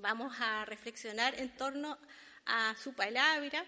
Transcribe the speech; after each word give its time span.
vamos 0.00 0.34
a 0.40 0.64
reflexionar 0.64 1.38
en 1.38 1.54
torno 1.56 1.98
a 2.46 2.74
su 2.82 2.94
palabra 2.94 3.64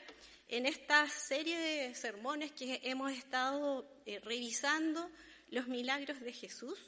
en 0.49 0.67
esta 0.67 1.09
serie 1.09 1.59
de 1.59 1.95
sermones 1.95 2.53
que 2.53 2.81
hemos 2.85 3.13
estado 3.13 3.87
eh, 4.07 4.19
revisando 4.21 5.11
los 5.51 5.69
milagros 5.69 6.21
de 6.21 6.33
Jesús. 6.33 6.79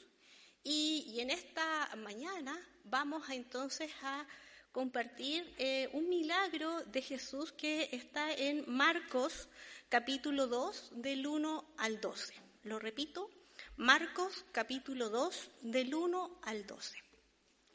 Y, 0.63 1.21
en 1.21 1.31
esta 1.31 1.95
mañana 1.97 2.59
vamos 2.85 3.29
entonces 3.29 3.91
a 4.03 4.27
compartir 4.73 5.55
eh, 5.59 5.91
un 5.93 6.09
milagro 6.09 6.81
de 6.87 7.03
Jesús 7.03 7.53
que 7.53 7.91
está 7.93 8.33
en 8.33 8.65
Marcos 8.67 9.49
capítulo 9.89 10.47
2 10.47 10.93
del 11.03 11.27
1 11.27 11.75
al 11.77 12.01
12. 12.01 12.35
Lo 12.65 12.79
repito, 12.79 13.31
Marcos 13.77 14.45
capítulo 14.53 15.11
2 15.11 15.51
del 15.63 15.95
1 15.95 16.41
al 16.43 16.67
12. 16.67 17.04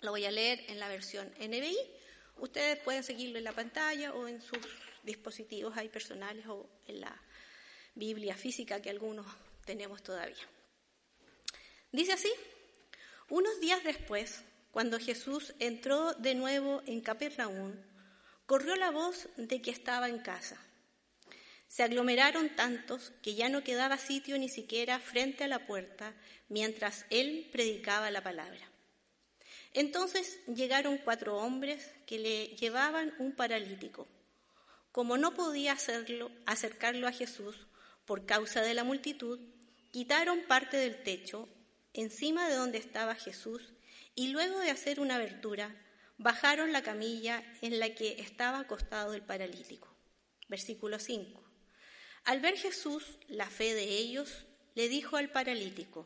Lo 0.01 0.11
voy 0.11 0.25
a 0.25 0.31
leer 0.31 0.63
en 0.67 0.79
la 0.79 0.87
versión 0.87 1.27
NBI. 1.39 1.77
Ustedes 2.37 2.79
pueden 2.79 3.03
seguirlo 3.03 3.37
en 3.37 3.43
la 3.43 3.51
pantalla 3.51 4.13
o 4.13 4.27
en 4.27 4.41
sus 4.41 4.59
dispositivos 5.03 5.75
ahí 5.75 5.89
personales 5.89 6.45
o 6.47 6.69
en 6.87 7.01
la 7.01 7.21
Biblia 7.95 8.35
física 8.35 8.81
que 8.81 8.89
algunos 8.89 9.25
tenemos 9.65 10.01
todavía. 10.01 10.47
Dice 11.91 12.13
así, 12.13 12.31
unos 13.29 13.59
días 13.59 13.83
después, 13.83 14.43
cuando 14.71 14.99
Jesús 14.99 15.53
entró 15.59 16.13
de 16.13 16.33
nuevo 16.33 16.81
en 16.85 17.01
Capernaum, 17.01 17.75
corrió 18.45 18.75
la 18.75 18.91
voz 18.91 19.27
de 19.35 19.61
que 19.61 19.71
estaba 19.71 20.07
en 20.07 20.19
casa. 20.19 20.57
Se 21.67 21.83
aglomeraron 21.83 22.55
tantos 22.55 23.11
que 23.21 23.35
ya 23.35 23.49
no 23.49 23.63
quedaba 23.63 23.97
sitio 23.97 24.37
ni 24.37 24.49
siquiera 24.49 24.99
frente 24.99 25.43
a 25.43 25.47
la 25.47 25.67
puerta 25.67 26.15
mientras 26.47 27.05
él 27.09 27.49
predicaba 27.51 28.09
la 28.11 28.23
palabra. 28.23 28.69
Entonces 29.79 30.39
llegaron 30.45 30.97
cuatro 30.97 31.37
hombres 31.37 31.89
que 32.05 32.19
le 32.19 32.47
llevaban 32.57 33.13
un 33.17 33.31
paralítico. 33.31 34.09
Como 34.91 35.17
no 35.17 35.33
podía 35.33 35.71
hacerlo, 35.71 36.31
acercarlo 36.45 37.07
a 37.07 37.13
Jesús 37.13 37.55
por 38.03 38.25
causa 38.25 38.61
de 38.61 38.73
la 38.73 38.83
multitud, 38.83 39.39
quitaron 39.91 40.41
parte 40.49 40.75
del 40.75 41.01
techo 41.01 41.47
encima 41.93 42.49
de 42.49 42.55
donde 42.55 42.77
estaba 42.77 43.15
Jesús 43.15 43.71
y 44.15 44.27
luego 44.27 44.59
de 44.59 44.69
hacer 44.69 44.99
una 44.99 45.15
abertura, 45.15 45.73
bajaron 46.17 46.73
la 46.73 46.83
camilla 46.83 47.41
en 47.61 47.79
la 47.79 47.95
que 47.95 48.19
estaba 48.19 48.59
acostado 48.59 49.13
el 49.13 49.21
paralítico. 49.21 49.87
Versículo 50.49 50.99
5. 50.99 51.41
Al 52.25 52.41
ver 52.41 52.57
Jesús 52.57 53.17
la 53.29 53.49
fe 53.49 53.73
de 53.73 53.85
ellos, 53.85 54.45
le 54.75 54.89
dijo 54.89 55.15
al 55.15 55.31
paralítico, 55.31 56.05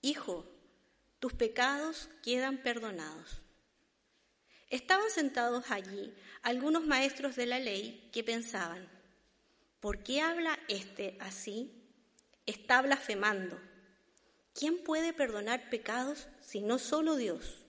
Hijo, 0.00 0.53
tus 1.24 1.32
pecados 1.32 2.10
quedan 2.22 2.58
perdonados. 2.58 3.40
Estaban 4.68 5.08
sentados 5.08 5.70
allí 5.70 6.12
algunos 6.42 6.84
maestros 6.84 7.34
de 7.34 7.46
la 7.46 7.58
ley 7.58 8.10
que 8.12 8.22
pensaban, 8.22 8.86
¿por 9.80 10.02
qué 10.02 10.20
habla 10.20 10.58
éste 10.68 11.16
así? 11.20 11.72
Está 12.44 12.82
blasfemando. 12.82 13.58
¿Quién 14.52 14.84
puede 14.84 15.14
perdonar 15.14 15.70
pecados 15.70 16.28
si 16.42 16.60
no 16.60 16.78
solo 16.78 17.16
Dios? 17.16 17.64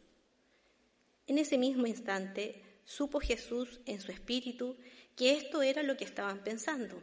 En 1.26 1.38
ese 1.38 1.58
mismo 1.58 1.88
instante 1.88 2.62
supo 2.84 3.22
Jesús 3.22 3.80
en 3.86 4.02
su 4.02 4.12
espíritu 4.12 4.76
que 5.16 5.32
esto 5.32 5.62
era 5.62 5.82
lo 5.82 5.96
que 5.96 6.04
estaban 6.04 6.44
pensando. 6.44 7.02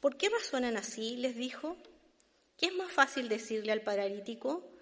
¿Por 0.00 0.16
qué 0.16 0.30
razonan 0.30 0.78
así? 0.78 1.16
les 1.16 1.36
dijo. 1.36 1.76
¿Qué 2.56 2.68
es 2.68 2.74
más 2.74 2.90
fácil 2.90 3.28
decirle 3.28 3.72
al 3.72 3.82
paralítico? 3.82 4.77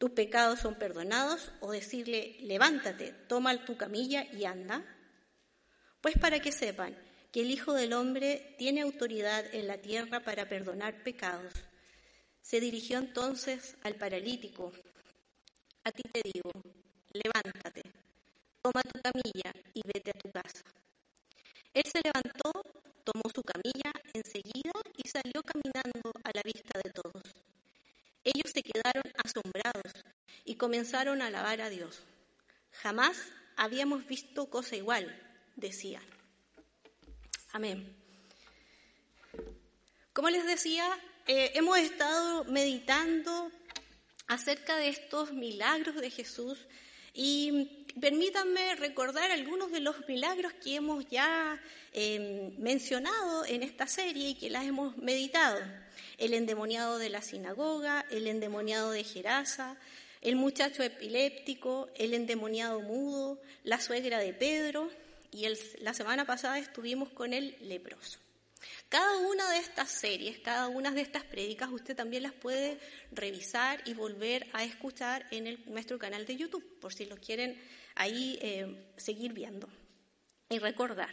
Tus 0.00 0.12
pecados 0.12 0.60
son 0.60 0.76
perdonados, 0.76 1.52
o 1.60 1.72
decirle, 1.72 2.38
levántate, 2.40 3.12
toma 3.28 3.66
tu 3.66 3.76
camilla 3.76 4.24
y 4.32 4.46
anda? 4.46 4.82
Pues 6.00 6.16
para 6.16 6.40
que 6.40 6.52
sepan 6.52 6.96
que 7.30 7.42
el 7.42 7.50
Hijo 7.50 7.74
del 7.74 7.92
Hombre 7.92 8.54
tiene 8.56 8.80
autoridad 8.80 9.44
en 9.54 9.66
la 9.66 9.76
tierra 9.76 10.20
para 10.20 10.48
perdonar 10.48 11.02
pecados. 11.02 11.52
Se 12.40 12.60
dirigió 12.60 12.96
entonces 12.96 13.76
al 13.82 13.96
paralítico. 13.96 14.72
A 15.84 15.92
ti 15.92 16.02
te 16.10 16.22
digo, 16.32 16.50
levántate, 17.12 17.82
toma 18.62 18.80
tu 18.80 18.98
camilla 19.02 19.52
y 19.74 19.82
vete 19.84 20.12
a 20.12 20.18
tu 20.18 20.30
casa. 20.30 20.64
Él 21.74 21.84
se 21.84 22.00
levantó, 22.02 22.52
tomó 23.04 23.24
su 23.34 23.42
camilla 23.42 23.92
enseguida 24.14 24.72
y 24.96 25.06
salió 25.06 25.42
caminando 25.42 26.10
a 26.24 26.30
la 26.32 26.42
vista 26.42 26.80
de 26.82 26.88
todos. 26.88 27.22
Ellos 28.22 28.52
se 28.52 28.62
quedaron 28.62 29.04
asombrados 29.24 29.92
y 30.44 30.54
comenzaron 30.70 31.20
a 31.20 31.26
alabar 31.26 31.60
a 31.62 31.68
Dios. 31.68 31.98
Jamás 32.70 33.16
habíamos 33.56 34.06
visto 34.06 34.48
cosa 34.48 34.76
igual, 34.76 35.04
decían. 35.56 36.04
Amén. 37.50 37.92
Como 40.12 40.30
les 40.30 40.46
decía, 40.46 40.86
eh, 41.26 41.50
hemos 41.56 41.76
estado 41.76 42.44
meditando 42.44 43.50
acerca 44.28 44.76
de 44.76 44.90
estos 44.90 45.32
milagros 45.32 45.96
de 45.96 46.08
Jesús 46.08 46.56
y 47.14 47.84
permítanme 48.00 48.76
recordar 48.76 49.32
algunos 49.32 49.72
de 49.72 49.80
los 49.80 50.06
milagros 50.06 50.52
que 50.52 50.76
hemos 50.76 51.04
ya 51.08 51.60
eh, 51.92 52.54
mencionado 52.58 53.44
en 53.44 53.64
esta 53.64 53.88
serie 53.88 54.28
y 54.28 54.34
que 54.36 54.50
las 54.50 54.64
hemos 54.64 54.96
meditado 54.98 55.58
el 56.18 56.32
endemoniado 56.32 56.98
de 56.98 57.10
la 57.10 57.22
sinagoga, 57.22 58.06
el 58.12 58.28
endemoniado 58.28 58.92
de 58.92 59.02
Gerasa, 59.02 59.76
el 60.20 60.36
muchacho 60.36 60.82
epiléptico, 60.82 61.88
el 61.96 62.14
endemoniado 62.14 62.80
mudo, 62.80 63.40
la 63.64 63.80
suegra 63.80 64.18
de 64.18 64.34
Pedro 64.34 64.90
y 65.30 65.46
la 65.80 65.94
semana 65.94 66.24
pasada 66.26 66.58
estuvimos 66.58 67.10
con 67.10 67.32
el 67.32 67.56
leproso. 67.60 68.18
Cada 68.88 69.18
una 69.18 69.50
de 69.50 69.58
estas 69.58 69.90
series, 69.90 70.38
cada 70.40 70.68
una 70.68 70.90
de 70.90 71.00
estas 71.00 71.24
prédicas, 71.24 71.70
usted 71.70 71.96
también 71.96 72.24
las 72.24 72.32
puede 72.32 72.78
revisar 73.12 73.80
y 73.86 73.94
volver 73.94 74.46
a 74.52 74.64
escuchar 74.64 75.26
en 75.30 75.62
nuestro 75.66 75.98
canal 75.98 76.26
de 76.26 76.36
YouTube, 76.36 76.78
por 76.78 76.92
si 76.92 77.06
lo 77.06 77.16
quieren 77.16 77.58
ahí 77.94 78.38
eh, 78.42 78.92
seguir 78.96 79.32
viendo 79.32 79.68
y 80.50 80.58
recordar. 80.58 81.10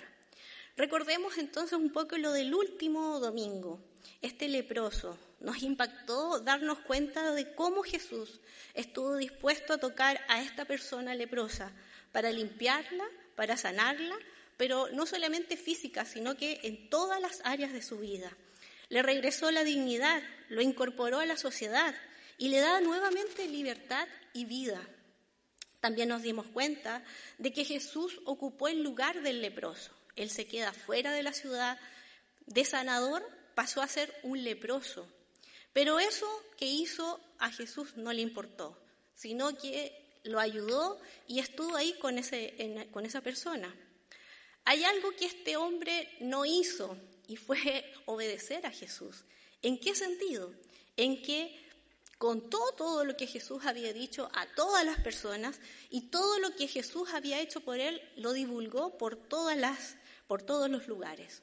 Recordemos 0.75 1.37
entonces 1.37 1.77
un 1.77 1.91
poco 1.91 2.17
lo 2.17 2.31
del 2.33 2.53
último 2.53 3.19
domingo, 3.19 3.79
este 4.21 4.47
leproso, 4.47 5.17
nos 5.39 5.61
impactó 5.61 6.39
darnos 6.39 6.79
cuenta 6.79 7.31
de 7.33 7.53
cómo 7.53 7.83
Jesús 7.83 8.39
estuvo 8.73 9.15
dispuesto 9.17 9.73
a 9.73 9.77
tocar 9.77 10.19
a 10.27 10.41
esta 10.41 10.65
persona 10.65 11.15
leprosa 11.15 11.71
para 12.11 12.31
limpiarla, 12.31 13.05
para 13.35 13.57
sanarla, 13.57 14.17
pero 14.57 14.89
no 14.91 15.05
solamente 15.05 15.55
física, 15.57 16.05
sino 16.05 16.35
que 16.35 16.59
en 16.63 16.89
todas 16.89 17.21
las 17.21 17.41
áreas 17.43 17.73
de 17.73 17.83
su 17.83 17.99
vida. 17.99 18.35
Le 18.89 19.03
regresó 19.03 19.51
la 19.51 19.63
dignidad, 19.63 20.23
lo 20.49 20.61
incorporó 20.61 21.19
a 21.19 21.25
la 21.25 21.37
sociedad 21.37 21.93
y 22.37 22.49
le 22.49 22.59
da 22.59 22.81
nuevamente 22.81 23.47
libertad 23.47 24.07
y 24.33 24.45
vida. 24.45 24.81
También 25.79 26.09
nos 26.09 26.23
dimos 26.23 26.47
cuenta 26.47 27.03
de 27.37 27.53
que 27.53 27.65
Jesús 27.65 28.19
ocupó 28.25 28.67
el 28.67 28.81
lugar 28.81 29.21
del 29.21 29.41
leproso. 29.41 29.91
Él 30.15 30.29
se 30.29 30.47
queda 30.47 30.73
fuera 30.73 31.11
de 31.11 31.21
la 31.21 31.33
ciudad 31.33 31.79
de 32.47 32.65
sanador 32.65 33.23
pasó 33.57 33.81
a 33.81 33.87
ser 33.87 34.13
un 34.21 34.43
leproso. 34.43 35.07
Pero 35.73 35.99
eso 35.99 36.27
que 36.57 36.67
hizo 36.67 37.19
a 37.39 37.51
Jesús 37.51 37.97
no 37.97 38.13
le 38.13 38.21
importó, 38.21 38.77
sino 39.15 39.57
que 39.57 40.19
lo 40.25 40.39
ayudó 40.39 40.99
y 41.27 41.39
estuvo 41.39 41.75
ahí 41.75 41.97
con, 41.97 42.19
esa 42.19 43.21
persona. 43.21 43.75
Hay 44.63 44.83
algo 44.83 45.09
que 45.13 45.25
este 45.25 45.57
hombre 45.57 46.07
no 46.19 46.45
hizo 46.45 46.99
y 47.27 47.35
fue 47.35 47.91
obedecer 48.05 48.63
a 48.67 48.71
Jesús. 48.71 49.25
¿En 49.63 49.79
qué 49.79 49.95
sentido? 49.95 50.53
En 50.95 51.23
que 51.23 51.59
contó 52.19 52.59
todo 52.77 53.05
lo 53.05 53.17
que 53.17 53.25
Jesús 53.25 53.65
había 53.65 53.91
dicho 53.91 54.29
a 54.35 54.45
todas 54.53 54.85
las 54.85 54.99
personas 54.99 55.59
y 55.89 56.09
todo 56.11 56.37
lo 56.37 56.55
que 56.55 56.67
Jesús 56.67 57.09
había 57.11 57.41
hecho 57.41 57.61
por 57.61 57.79
él 57.79 57.99
lo 58.17 58.33
divulgó 58.33 58.99
por 58.99 59.15
todos 59.15 60.69
los 60.69 60.87
lugares. 60.87 61.41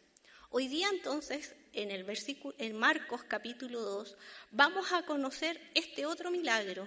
Hoy 0.56 0.68
día 0.68 0.88
entonces 0.88 1.52
en 1.72 1.90
el 1.90 2.04
versículo 2.04 2.54
en 2.58 2.78
Marcos 2.78 3.24
capítulo 3.24 3.80
2 3.80 4.16
vamos 4.52 4.92
a 4.92 5.04
conocer 5.04 5.60
este 5.74 6.06
otro 6.06 6.30
milagro 6.30 6.86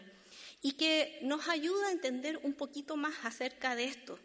y 0.62 0.78
que 0.78 1.20
nos 1.24 1.50
ayuda 1.50 1.90
a 1.90 1.92
entender 1.92 2.40
un 2.44 2.54
poquito 2.54 2.96
más 2.96 3.14
acerca 3.26 3.76
de 3.76 3.84
esto. 3.84 4.20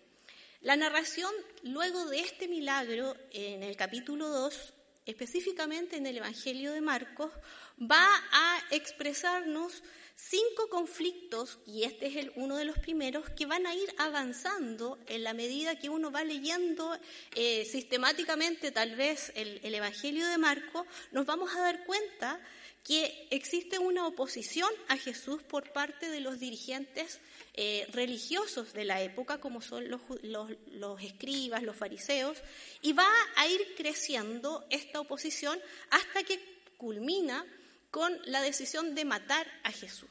La 0.60 0.76
narración 0.76 1.32
luego 1.64 2.06
de 2.06 2.20
este 2.20 2.46
milagro 2.46 3.16
en 3.32 3.64
el 3.64 3.74
capítulo 3.74 4.28
2, 4.28 4.74
específicamente 5.06 5.96
en 5.96 6.06
el 6.06 6.18
Evangelio 6.18 6.70
de 6.70 6.80
Marcos, 6.80 7.32
va 7.80 8.06
a 8.30 8.62
expresarnos 8.70 9.82
cinco 10.28 10.68
conflictos, 10.68 11.58
y 11.66 11.84
este 11.84 12.06
es 12.06 12.30
uno 12.36 12.56
de 12.56 12.64
los 12.64 12.78
primeros, 12.78 13.28
que 13.30 13.46
van 13.46 13.66
a 13.66 13.74
ir 13.74 13.92
avanzando 13.98 14.98
en 15.06 15.22
la 15.22 15.34
medida 15.34 15.78
que 15.78 15.90
uno 15.90 16.10
va 16.10 16.24
leyendo 16.24 16.98
eh, 17.34 17.64
sistemáticamente 17.64 18.70
tal 18.70 18.96
vez 18.96 19.32
el, 19.34 19.60
el 19.62 19.74
Evangelio 19.74 20.26
de 20.26 20.38
Marcos, 20.38 20.86
nos 21.10 21.26
vamos 21.26 21.54
a 21.54 21.60
dar 21.60 21.84
cuenta 21.84 22.40
que 22.84 23.28
existe 23.30 23.78
una 23.78 24.06
oposición 24.06 24.70
a 24.88 24.96
Jesús 24.96 25.42
por 25.42 25.72
parte 25.72 26.10
de 26.10 26.20
los 26.20 26.40
dirigentes 26.40 27.20
eh, 27.54 27.86
religiosos 27.92 28.72
de 28.72 28.84
la 28.84 29.02
época, 29.02 29.40
como 29.40 29.60
son 29.60 29.88
los, 29.88 30.00
los, 30.22 31.02
escribas, 31.02 31.62
los 31.62 31.76
fariseos, 31.76 32.38
y 32.80 32.92
va 32.92 33.08
a 33.36 33.46
ir 33.46 33.74
creciendo 33.76 34.66
esta 34.70 35.00
oposición 35.00 35.60
hasta 35.90 36.24
que 36.24 36.40
culmina 36.76 37.46
con 37.92 38.18
la 38.24 38.40
decisión 38.40 38.94
de 38.94 39.04
matar 39.04 39.46
a 39.64 39.70
Jesús. 39.70 40.08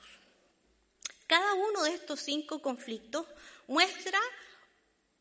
Cada 1.25 1.55
uno 1.55 1.83
de 1.83 1.95
estos 1.95 2.19
cinco 2.19 2.61
conflictos 2.61 3.25
muestra 3.67 4.19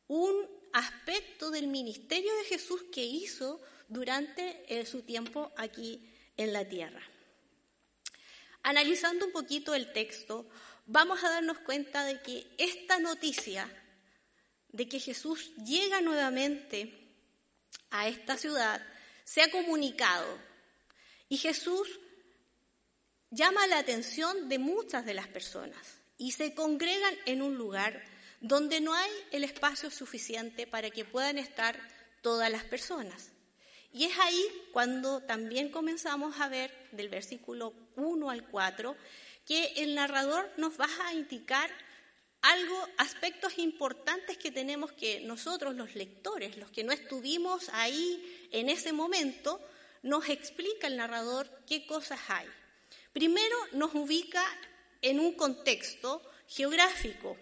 un 0.09 0.47
aspecto 0.75 1.51
del 1.51 1.69
ministerio 1.69 2.33
de 2.37 2.45
Jesús 2.45 2.85
que 2.93 3.03
hizo 3.03 3.63
durante 3.89 4.63
eh, 4.69 4.85
su 4.85 5.03
tiempo 5.03 5.51
aquí 5.57 6.07
en 6.37 6.53
la 6.53 6.69
tierra. 6.69 7.03
Analizando 8.63 9.25
un 9.25 9.33
poquito 9.33 9.75
el 9.75 9.91
texto, 9.95 10.47
vamos 10.85 11.25
a 11.25 11.31
darnos 11.31 11.61
cuenta 11.61 12.05
de 12.05 12.21
que 12.21 12.47
esta 12.59 12.99
noticia 12.99 13.75
de 14.69 14.87
que 14.87 15.01
Jesús 15.01 15.55
llega 15.65 16.03
nuevamente 16.03 17.09
a 17.89 18.07
esta 18.07 18.37
ciudad 18.37 18.87
se 19.25 19.41
ha 19.41 19.51
comunicado 19.51 20.39
y 21.31 21.39
Jesús 21.39 21.89
llama 23.31 23.67
la 23.67 23.79
atención 23.79 24.49
de 24.49 24.59
muchas 24.59 25.05
de 25.07 25.15
las 25.15 25.29
personas 25.29 26.01
y 26.19 26.33
se 26.33 26.55
congregan 26.55 27.15
en 27.27 27.43
un 27.43 27.57
lugar 27.57 28.03
donde 28.41 28.81
no 28.81 28.95
hay 28.95 29.11
el 29.31 29.45
espacio 29.45 29.91
suficiente 29.91 30.67
para 30.67 30.91
que 30.91 31.05
puedan 31.05 31.39
estar 31.39 31.79
todas 32.23 32.51
las 32.51 32.65
personas. 32.65 33.33
Y 33.93 34.05
es 34.05 34.19
ahí 34.19 34.45
cuando 34.73 35.21
también 35.23 35.71
comenzamos 35.71 36.41
a 36.41 36.49
ver 36.49 36.73
del 36.93 37.09
versículo 37.09 37.75
1 37.97 38.31
al 38.31 38.49
4 38.49 38.97
que 39.47 39.73
el 39.77 39.95
narrador 39.95 40.51
nos 40.57 40.79
va 40.79 40.89
a 41.07 41.15
indicar 41.15 41.71
algo, 42.43 42.89
aspectos 42.97 43.59
importantes 43.59 44.39
que 44.39 44.51
tenemos 44.51 44.93
que 44.93 45.21
nosotros 45.21 45.75
los 45.75 45.95
lectores, 45.95 46.57
los 46.57 46.71
que 46.71 46.85
no 46.85 46.93
estuvimos 46.93 47.69
ahí 47.71 48.49
en 48.53 48.69
ese 48.69 48.93
momento, 48.93 49.61
nos 50.03 50.29
explica 50.29 50.87
el 50.87 50.97
narrador 50.97 51.51
qué 51.67 51.87
cosas 51.87 52.21
hay. 52.29 52.47
Primero 53.13 53.57
nos 53.73 53.93
ubica 53.95 54.45
en 55.03 55.19
un 55.19 55.35
contexto 55.35 56.23
geográfico 56.47 57.37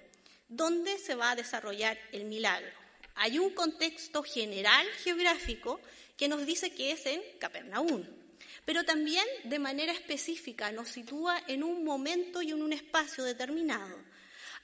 donde 0.49 0.97
se 0.99 1.15
va 1.15 1.32
a 1.32 1.37
desarrollar 1.37 1.99
el 2.12 2.25
milagro. 2.25 2.73
Hay 3.17 3.38
un 3.38 3.50
contexto 3.50 4.23
general 4.23 4.87
geográfico 5.05 5.79
que 6.17 6.29
nos 6.29 6.47
dice 6.47 6.73
que 6.73 6.93
es 6.93 7.05
en 7.05 7.20
Capernaum, 7.38 8.03
pero 8.65 8.85
también 8.85 9.26
de 9.44 9.59
manera 9.59 9.93
específica 9.93 10.73
nos 10.73 10.88
sitúa 10.88 11.43
en 11.49 11.62
un 11.62 11.85
momento 11.85 12.41
y 12.41 12.50
en 12.50 12.62
un 12.62 12.73
espacio 12.73 13.25
determinado. 13.25 13.97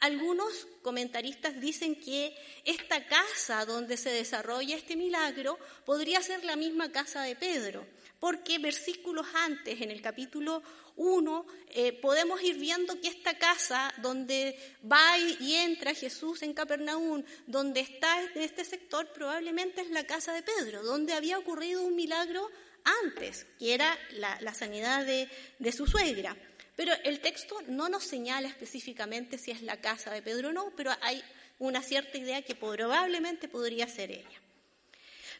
Algunos 0.01 0.67
comentaristas 0.83 1.61
dicen 1.61 1.95
que 1.97 2.35
esta 2.65 3.07
casa 3.07 3.65
donde 3.67 3.97
se 3.97 4.11
desarrolla 4.11 4.77
este 4.77 4.97
milagro 4.97 5.59
podría 5.85 6.23
ser 6.23 6.45
la 6.45 6.57
misma 6.57 6.91
casa 6.93 7.23
de 7.23 7.37
Pedro, 7.37 7.87
porque 8.21 8.59
versículos 8.59 9.27
antes, 9.35 9.81
en 9.81 9.91
el 9.91 10.01
capítulo 10.01 10.63
1, 10.97 11.47
eh, 11.71 11.93
podemos 11.93 12.43
ir 12.43 12.57
viendo 12.59 13.01
que 13.01 13.09
esta 13.09 13.37
casa 13.37 13.93
donde 13.99 14.59
va 14.91 15.19
y 15.19 15.55
entra 15.55 15.95
Jesús 15.95 16.43
en 16.43 16.55
Capernaum, 16.55 17.23
donde 17.47 17.81
está 17.81 18.23
en 18.23 18.43
este 18.43 18.65
sector, 18.65 19.13
probablemente 19.13 19.83
es 19.83 19.91
la 19.91 20.05
casa 20.05 20.33
de 20.33 20.43
Pedro, 20.43 20.83
donde 20.83 21.13
había 21.13 21.39
ocurrido 21.39 21.83
un 21.83 21.97
milagro 21.97 22.49
antes, 23.05 23.47
que 23.59 23.75
era 23.75 23.99
la, 24.13 24.55
sanidad 24.55 25.05
de, 25.05 25.29
de 25.59 25.73
su 25.73 25.87
suegra. 25.87 26.37
Pero 26.77 26.93
el 27.05 27.21
texto 27.21 27.57
no 27.69 27.89
nos 27.89 28.05
señala 28.05 28.49
específicamente 28.49 29.39
si 29.39 29.51
es 29.51 29.63
la 29.63 29.81
casa 29.81 30.11
de 30.11 30.23
Pedro 30.23 30.49
o 30.49 30.53
no, 30.53 30.73
pero 30.77 30.93
hay 31.03 31.23
una 31.59 31.83
cierta 31.83 32.19
idea 32.19 32.43
que 32.43 32.55
probablemente 32.55 33.49
podría 33.49 33.89
ser 33.89 34.11
ella. 34.11 34.44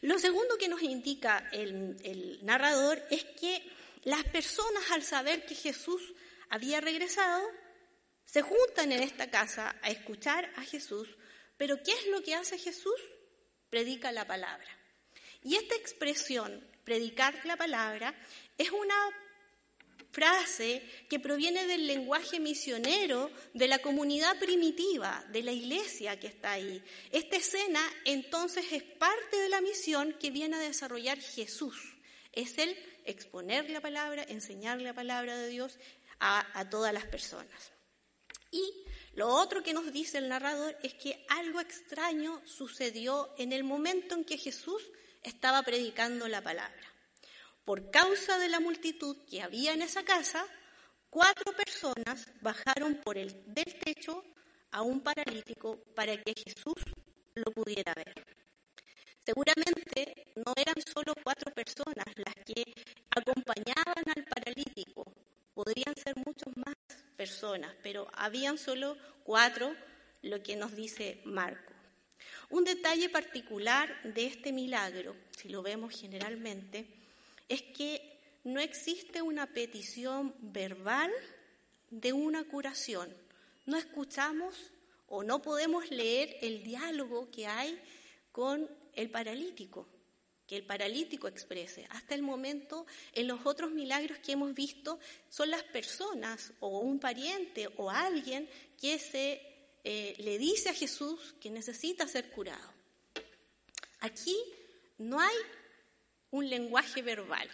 Lo 0.01 0.19
segundo 0.19 0.57
que 0.57 0.67
nos 0.67 0.81
indica 0.81 1.49
el, 1.51 2.39
narrador 2.43 3.01
es 3.09 3.23
que 3.23 3.61
las 4.03 4.23
personas 4.25 4.91
al 4.91 5.03
saber 5.03 5.45
que 5.45 5.55
Jesús 5.55 6.13
había 6.49 6.81
regresado, 6.81 7.47
se 8.25 8.41
juntan 8.41 8.91
en 8.91 9.01
esta 9.01 9.29
casa 9.29 9.75
a 9.81 9.89
escuchar 9.89 10.51
a 10.55 10.63
Jesús, 10.63 11.07
pero 11.57 11.81
¿qué 11.83 11.91
es 11.91 12.07
lo 12.07 12.21
que 12.21 12.35
hace 12.35 12.57
Jesús? 12.57 12.99
Predica 13.69 14.11
la 14.11 14.25
palabra. 14.25 14.67
Y 15.41 15.55
esta 15.55 15.75
expresión, 15.75 16.67
predicar 16.83 17.39
la 17.45 17.55
palabra, 17.55 18.15
es 18.57 18.71
una 18.71 18.95
frase 20.15 20.81
que 21.09 21.19
proviene 21.19 21.67
del 21.67 21.85
lenguaje 21.85 22.39
misionero 22.39 23.29
de 23.53 23.67
la 23.67 23.79
comunidad 23.79 24.39
primitiva, 24.39 25.25
de 25.29 25.43
la 25.43 25.51
iglesia 25.51 26.17
que 26.17 26.27
está 26.27 26.53
ahí. 26.53 26.81
Esta 27.11 27.35
escena 27.35 27.81
entonces 28.05 28.65
es 28.71 28.83
parte 28.83 29.35
de 29.35 29.49
la 29.49 29.59
misión 29.59 30.13
que 30.13 30.31
viene 30.31 30.55
a 30.55 30.59
desarrollar 30.59 31.19
Jesús. 31.19 31.75
Es 32.31 32.57
el 32.57 32.77
exponer 33.03 33.69
la 33.69 33.81
palabra, 33.81 34.23
enseñar 34.29 34.79
la 34.79 34.93
palabra 34.93 35.37
de 35.37 35.49
Dios 35.49 35.77
a, 36.19 36.47
a 36.57 36.69
todas 36.69 36.93
las 36.93 37.05
personas. 37.05 37.73
Y 38.51 38.63
lo 39.15 39.27
otro 39.27 39.63
que 39.63 39.73
nos 39.73 39.91
dice 39.91 40.17
el 40.17 40.29
narrador 40.29 40.77
es 40.81 40.93
que 40.93 41.25
algo 41.27 41.59
extraño 41.59 42.41
sucedió 42.45 43.33
en 43.37 43.51
el 43.51 43.65
momento 43.65 44.15
en 44.15 44.23
que 44.23 44.37
Jesús 44.37 44.81
estaba 45.23 45.61
predicando 45.63 46.29
la 46.29 46.41
palabra. 46.41 46.94
Por 47.65 47.89
causa 47.89 48.37
de 48.37 48.47
la 48.47 48.59
multitud 48.59 49.17
que 49.27 49.41
había 49.41 49.73
en 49.73 49.81
esa 49.81 50.03
casa, 50.03 50.45
cuatro 51.09 51.51
personas 51.53 52.27
bajaron 52.41 53.01
por 53.03 53.17
el 53.17 53.43
del 53.47 53.79
techo 53.79 54.23
a 54.69 54.83
un 54.83 55.01
paralítico 55.01 55.83
para 55.95 56.15
que 56.15 56.33
Jesús 56.35 56.75
lo 57.33 57.51
pudiera 57.51 57.91
ver. 57.95 58.23
Seguramente 59.25 60.27
no 60.35 60.53
eran 60.55 60.75
solo 60.93 61.15
cuatro 61.23 61.51
personas 61.53 62.05
las 62.15 62.35
que 62.45 62.63
acompañaban 63.09 64.03
al 64.15 64.23
paralítico, 64.25 65.03
podrían 65.55 65.95
ser 65.95 66.15
muchas 66.17 66.55
más 66.57 66.75
personas, 67.17 67.73
pero 67.81 68.07
habían 68.13 68.59
solo 68.59 68.95
cuatro, 69.23 69.75
lo 70.21 70.43
que 70.43 70.55
nos 70.55 70.75
dice 70.75 71.21
Marco. 71.25 71.73
Un 72.49 72.63
detalle 72.63 73.09
particular 73.09 73.89
de 74.03 74.27
este 74.27 74.51
milagro, 74.51 75.15
si 75.35 75.49
lo 75.49 75.63
vemos 75.63 75.99
generalmente, 75.99 77.04
es 77.49 77.61
que 77.61 78.15
no 78.43 78.59
existe 78.59 79.21
una 79.21 79.47
petición 79.47 80.35
verbal 80.39 81.11
de 81.89 82.13
una 82.13 82.43
curación. 82.43 83.15
No 83.65 83.77
escuchamos 83.77 84.71
o 85.07 85.23
no 85.23 85.41
podemos 85.41 85.89
leer 85.89 86.37
el 86.41 86.63
diálogo 86.63 87.29
que 87.31 87.47
hay 87.47 87.79
con 88.31 88.69
el 88.93 89.09
paralítico, 89.09 89.87
que 90.47 90.57
el 90.57 90.65
paralítico 90.65 91.27
exprese. 91.27 91.87
Hasta 91.89 92.15
el 92.15 92.21
momento, 92.21 92.85
en 93.13 93.27
los 93.27 93.45
otros 93.45 93.71
milagros 93.71 94.19
que 94.19 94.33
hemos 94.33 94.53
visto, 94.53 94.99
son 95.29 95.49
las 95.49 95.63
personas 95.63 96.53
o 96.59 96.79
un 96.79 96.99
pariente 96.99 97.67
o 97.77 97.89
alguien 97.89 98.49
que 98.79 98.99
se 98.99 99.41
eh, 99.83 100.15
le 100.19 100.37
dice 100.37 100.69
a 100.69 100.73
Jesús 100.73 101.35
que 101.39 101.49
necesita 101.49 102.07
ser 102.07 102.31
curado. 102.31 102.73
Aquí 103.99 104.35
no 104.97 105.19
hay 105.19 105.35
un 106.35 106.49
lenguaje 106.49 107.01
verbal. 107.01 107.49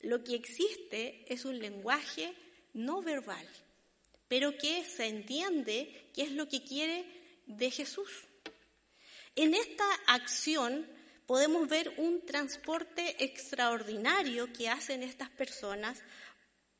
Lo 0.00 0.24
que 0.24 0.34
existe 0.34 1.24
es 1.32 1.44
un 1.44 1.58
lenguaje 1.60 2.34
no 2.72 3.00
verbal, 3.00 3.46
pero 4.26 4.56
que 4.58 4.84
se 4.84 5.06
entiende 5.06 6.10
qué 6.12 6.22
es 6.22 6.32
lo 6.32 6.48
que 6.48 6.64
quiere 6.64 7.04
de 7.46 7.70
Jesús. 7.70 8.10
En 9.36 9.54
esta 9.54 9.84
acción 10.06 10.84
podemos 11.26 11.68
ver 11.68 11.94
un 11.98 12.26
transporte 12.26 13.22
extraordinario 13.22 14.52
que 14.52 14.68
hacen 14.68 15.04
estas 15.04 15.30
personas 15.30 16.02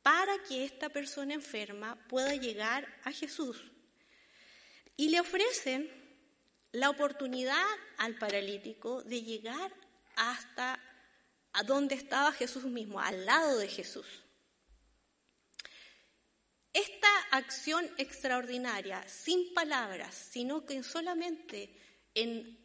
para 0.01 0.43
que 0.43 0.65
esta 0.65 0.89
persona 0.89 1.33
enferma 1.33 2.05
pueda 2.09 2.35
llegar 2.35 2.85
a 3.05 3.13
Jesús. 3.13 3.63
Y 4.97 5.07
le 5.07 5.21
ofrecen 5.21 5.89
la 6.73 6.89
oportunidad 6.89 7.65
al 7.97 8.17
paralítico 8.17 9.03
de 9.03 9.23
llegar 9.23 9.71
hasta 10.21 10.79
a 11.53 11.63
donde 11.63 11.95
estaba 11.95 12.31
Jesús 12.31 12.63
mismo, 12.65 12.99
al 12.99 13.25
lado 13.25 13.57
de 13.57 13.67
Jesús. 13.67 14.05
Esta 16.71 17.07
acción 17.31 17.89
extraordinaria, 17.97 19.05
sin 19.07 19.53
palabras, 19.53 20.13
sino 20.15 20.63
que 20.65 20.83
solamente 20.83 21.75
en 22.13 22.57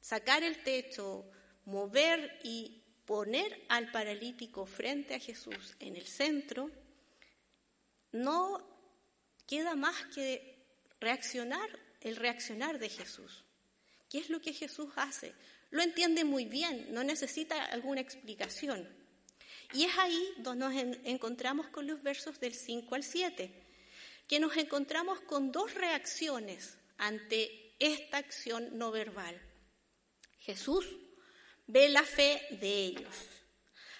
sacar 0.00 0.44
el 0.44 0.62
techo, 0.62 1.28
mover 1.64 2.38
y 2.44 2.82
poner 3.04 3.66
al 3.68 3.90
paralítico 3.90 4.64
frente 4.64 5.14
a 5.16 5.20
Jesús 5.20 5.74
en 5.80 5.96
el 5.96 6.06
centro, 6.06 6.70
no 8.12 8.64
queda 9.46 9.74
más 9.74 9.96
que 10.14 10.64
reaccionar, 11.00 11.68
el 12.00 12.16
reaccionar 12.16 12.78
de 12.78 12.88
Jesús. 12.88 13.44
¿Qué 14.08 14.18
es 14.18 14.30
lo 14.30 14.40
que 14.40 14.52
Jesús 14.52 14.90
hace? 14.96 15.34
Lo 15.72 15.82
entiende 15.82 16.24
muy 16.24 16.44
bien, 16.44 16.92
no 16.92 17.02
necesita 17.02 17.64
alguna 17.64 18.02
explicación. 18.02 18.86
Y 19.72 19.84
es 19.84 19.98
ahí 19.98 20.34
donde 20.36 20.66
nos 20.66 20.96
encontramos 21.04 21.66
con 21.68 21.86
los 21.86 22.02
versos 22.02 22.38
del 22.38 22.54
5 22.54 22.94
al 22.94 23.02
7, 23.02 23.50
que 24.28 24.38
nos 24.38 24.54
encontramos 24.58 25.20
con 25.22 25.50
dos 25.50 25.72
reacciones 25.72 26.76
ante 26.98 27.74
esta 27.78 28.18
acción 28.18 28.76
no 28.76 28.90
verbal. 28.90 29.40
Jesús 30.40 30.86
ve 31.66 31.88
la 31.88 32.02
fe 32.02 32.42
de 32.60 32.84
ellos. 32.84 33.14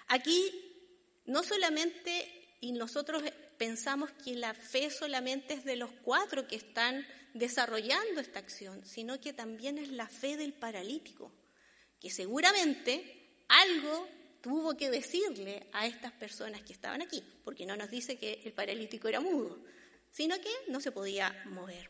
Aquí 0.09 0.52
no 1.25 1.43
solamente, 1.43 2.57
y 2.61 2.73
nosotros 2.73 3.23
pensamos 3.57 4.11
que 4.23 4.35
la 4.35 4.52
fe 4.52 4.91
solamente 4.91 5.55
es 5.55 5.64
de 5.64 5.76
los 5.76 5.91
cuatro 6.02 6.47
que 6.47 6.57
están 6.57 7.07
desarrollando 7.33 8.21
esta 8.21 8.41
acción, 8.41 8.85
sino 8.85 9.19
que 9.21 9.33
también 9.33 9.79
es 9.79 9.88
la 9.88 10.07
fe 10.07 10.37
del 10.37 10.52
paralítico, 10.52 11.33
que 12.03 12.11
seguramente 12.11 13.45
algo 13.47 14.09
tuvo 14.41 14.77
que 14.77 14.91
decirle 14.91 15.69
a 15.73 15.87
estas 15.87 16.11
personas 16.11 16.63
que 16.63 16.73
estaban 16.73 17.01
aquí, 17.01 17.23
porque 17.45 17.65
no 17.65 17.77
nos 17.77 17.93
dice 17.93 18.19
que 18.19 18.41
el 18.45 18.53
paralítico 18.53 19.07
era 19.07 19.21
mudo, 19.21 19.61
sino 20.11 20.35
que 20.41 20.51
no 20.67 20.81
se 20.81 20.91
podía 20.91 21.45
mover. 21.47 21.89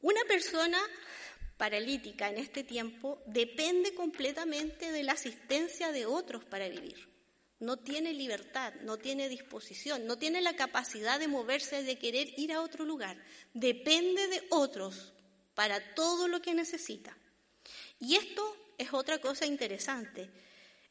Una 0.00 0.24
persona 0.26 0.78
paralítica 1.58 2.30
en 2.30 2.38
este 2.38 2.64
tiempo 2.64 3.22
depende 3.26 3.94
completamente 3.94 4.90
de 4.90 5.02
la 5.02 5.12
asistencia 5.12 5.92
de 5.92 6.06
otros 6.06 6.42
para 6.46 6.66
vivir. 6.70 7.06
No 7.60 7.78
tiene 7.78 8.14
libertad, 8.14 8.72
no 8.84 8.96
tiene 8.96 9.28
disposición, 9.28 10.06
no 10.06 10.16
tiene 10.16 10.40
la 10.40 10.56
capacidad 10.56 11.20
de 11.20 11.28
moverse, 11.28 11.82
de 11.82 11.98
querer 11.98 12.32
ir 12.38 12.54
a 12.54 12.62
otro 12.62 12.86
lugar. 12.86 13.22
Depende 13.52 14.28
de 14.28 14.46
otros 14.48 15.12
para 15.54 15.94
todo 15.94 16.26
lo 16.26 16.40
que 16.40 16.54
necesita. 16.54 17.18
Y 18.02 18.16
esto 18.16 18.74
es 18.76 18.92
otra 18.92 19.20
cosa 19.20 19.46
interesante. 19.46 20.28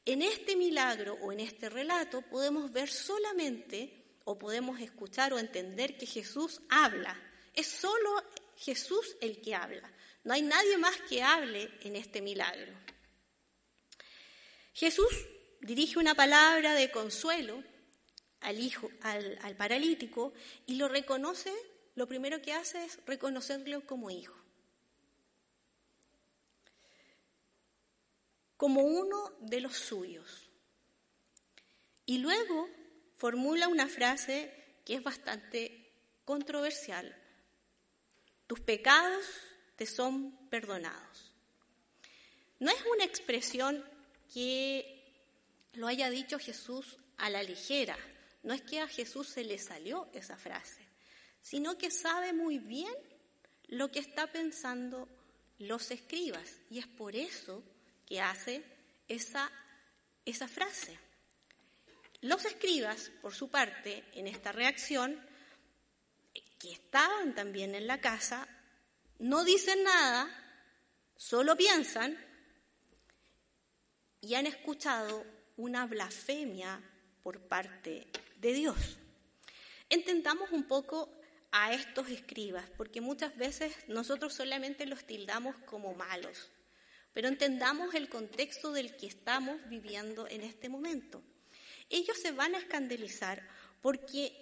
En 0.06 0.22
este 0.22 0.56
milagro 0.56 1.16
o 1.16 1.34
en 1.34 1.42
este 1.42 1.70
relato 1.70 2.22
podemos 2.22 2.72
ver 2.72 2.90
solamente 2.90 4.02
o 4.24 4.40
podemos 4.40 4.80
escuchar 4.80 5.34
o 5.34 5.38
entender 5.38 5.98
que 5.98 6.06
Jesús 6.06 6.62
habla. 6.70 7.22
Es 7.54 7.68
solo 7.68 8.24
Jesús 8.56 9.18
el 9.20 9.42
que 9.42 9.54
habla. 9.54 9.92
No 10.24 10.34
hay 10.34 10.42
nadie 10.42 10.78
más 10.78 10.96
que 11.02 11.22
hable 11.22 11.70
en 11.82 11.98
este 11.98 12.22
milagro. 12.22 12.72
Jesús 14.74 15.14
dirige 15.60 16.00
una 16.00 16.16
palabra 16.16 16.76
de 16.76 16.92
consuelo 16.92 17.62
al, 18.40 19.56
paralítico 19.58 20.32
y 20.66 20.76
lo 20.76 20.88
reconoce, 20.88 21.52
lo 21.96 22.08
primero 22.08 22.42
que 22.42 22.54
hace 22.54 22.86
es 22.86 23.00
reconocerlo 23.06 23.86
como 23.86 24.10
hijo. 24.10 24.41
Como 28.62 28.84
uno 28.84 29.34
de 29.40 29.60
los 29.60 29.76
suyos. 29.76 30.52
Y 32.06 32.20
luego 32.20 32.70
formula 33.16 33.68
una 33.68 33.88
frase 33.88 34.54
que 34.86 34.94
es 34.94 35.02
bastante 35.02 35.92
controversial. 36.26 37.12
Tus 38.46 38.60
pecados 38.60 39.26
te 39.76 39.88
son 39.88 40.48
perdonados. 40.50 41.34
No 42.60 42.70
es 42.70 42.78
una 42.94 43.04
expresión 43.04 43.84
que 44.32 45.12
lo 45.74 45.88
haya 45.88 46.12
dicho 46.12 46.38
Jesús 46.38 47.00
a 47.18 47.32
la 47.32 47.42
ligera, 47.42 47.98
no 48.44 48.54
es 48.54 48.62
que 48.62 48.80
a 48.80 48.88
Jesús 48.88 49.28
se 49.28 49.44
le 49.44 49.58
salió 49.58 50.08
esa 50.14 50.38
frase, 50.38 50.88
sino 51.42 51.80
que 51.80 51.90
sabe 51.90 52.32
muy 52.32 52.60
bien 52.60 52.94
lo 53.70 53.90
que 53.90 54.02
está 54.02 54.32
pensando 54.32 55.10
los 55.58 55.90
escribas 55.90 56.60
y 56.70 56.78
es 56.78 56.86
por 56.86 57.16
eso 57.16 57.64
que 58.12 58.20
hace 58.20 58.62
esa, 59.08 59.50
esa 60.26 60.46
frase. 60.50 61.00
Los 62.20 62.44
escribas, 62.44 63.10
por 63.22 63.34
su 63.34 63.50
parte, 63.50 64.04
en 64.12 64.28
esta 64.28 64.52
reacción, 64.52 65.18
que 66.60 66.74
estaban 66.74 67.34
también 67.34 67.74
en 67.74 67.88
la 67.88 68.02
casa, 68.02 68.50
no 69.20 69.46
dicen 69.46 69.82
nada, 69.84 70.28
solo 71.16 71.56
piensan 71.56 72.18
y 74.20 74.36
han 74.36 74.46
escuchado 74.46 75.26
una 75.56 75.86
blasfemia 75.86 76.82
por 77.24 77.40
parte 77.40 78.08
de 78.42 78.54
Dios. 78.54 78.98
Entendamos 79.90 80.52
un 80.52 80.68
poco 80.68 81.10
a 81.54 81.72
estos 81.72 82.10
escribas, 82.10 82.70
porque 82.76 83.00
muchas 83.00 83.38
veces 83.38 83.74
nosotros 83.88 84.34
solamente 84.34 84.86
los 84.86 85.06
tildamos 85.06 85.56
como 85.66 85.94
malos, 85.94 86.52
pero 87.14 87.28
entendamos 87.28 87.94
el 87.94 88.10
contexto 88.10 88.72
del 88.72 88.96
que 88.96 89.08
estamos 89.08 89.58
viviendo 89.70 90.28
en 90.28 90.42
este 90.42 90.70
momento. 90.70 91.22
Ellos 91.90 92.18
se 92.18 92.32
van 92.32 92.56
a 92.56 92.60
escandalizar 92.60 93.46
porque 93.82 94.42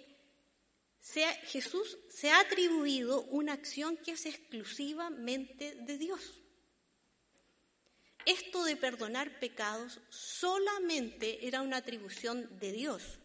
Jesús 1.46 1.98
se 2.08 2.30
ha 2.30 2.40
atribuido 2.40 3.22
una 3.22 3.54
acción 3.54 3.96
que 3.96 4.12
es 4.12 4.26
exclusivamente 4.26 5.74
de 5.74 5.98
Dios. 5.98 6.40
Esto 8.26 8.64
de 8.64 8.76
perdonar 8.76 9.40
pecados 9.40 9.98
solamente 10.10 11.46
era 11.46 11.62
una 11.62 11.78
atribución 11.78 12.58
de 12.60 12.72
Dios. 12.72 13.18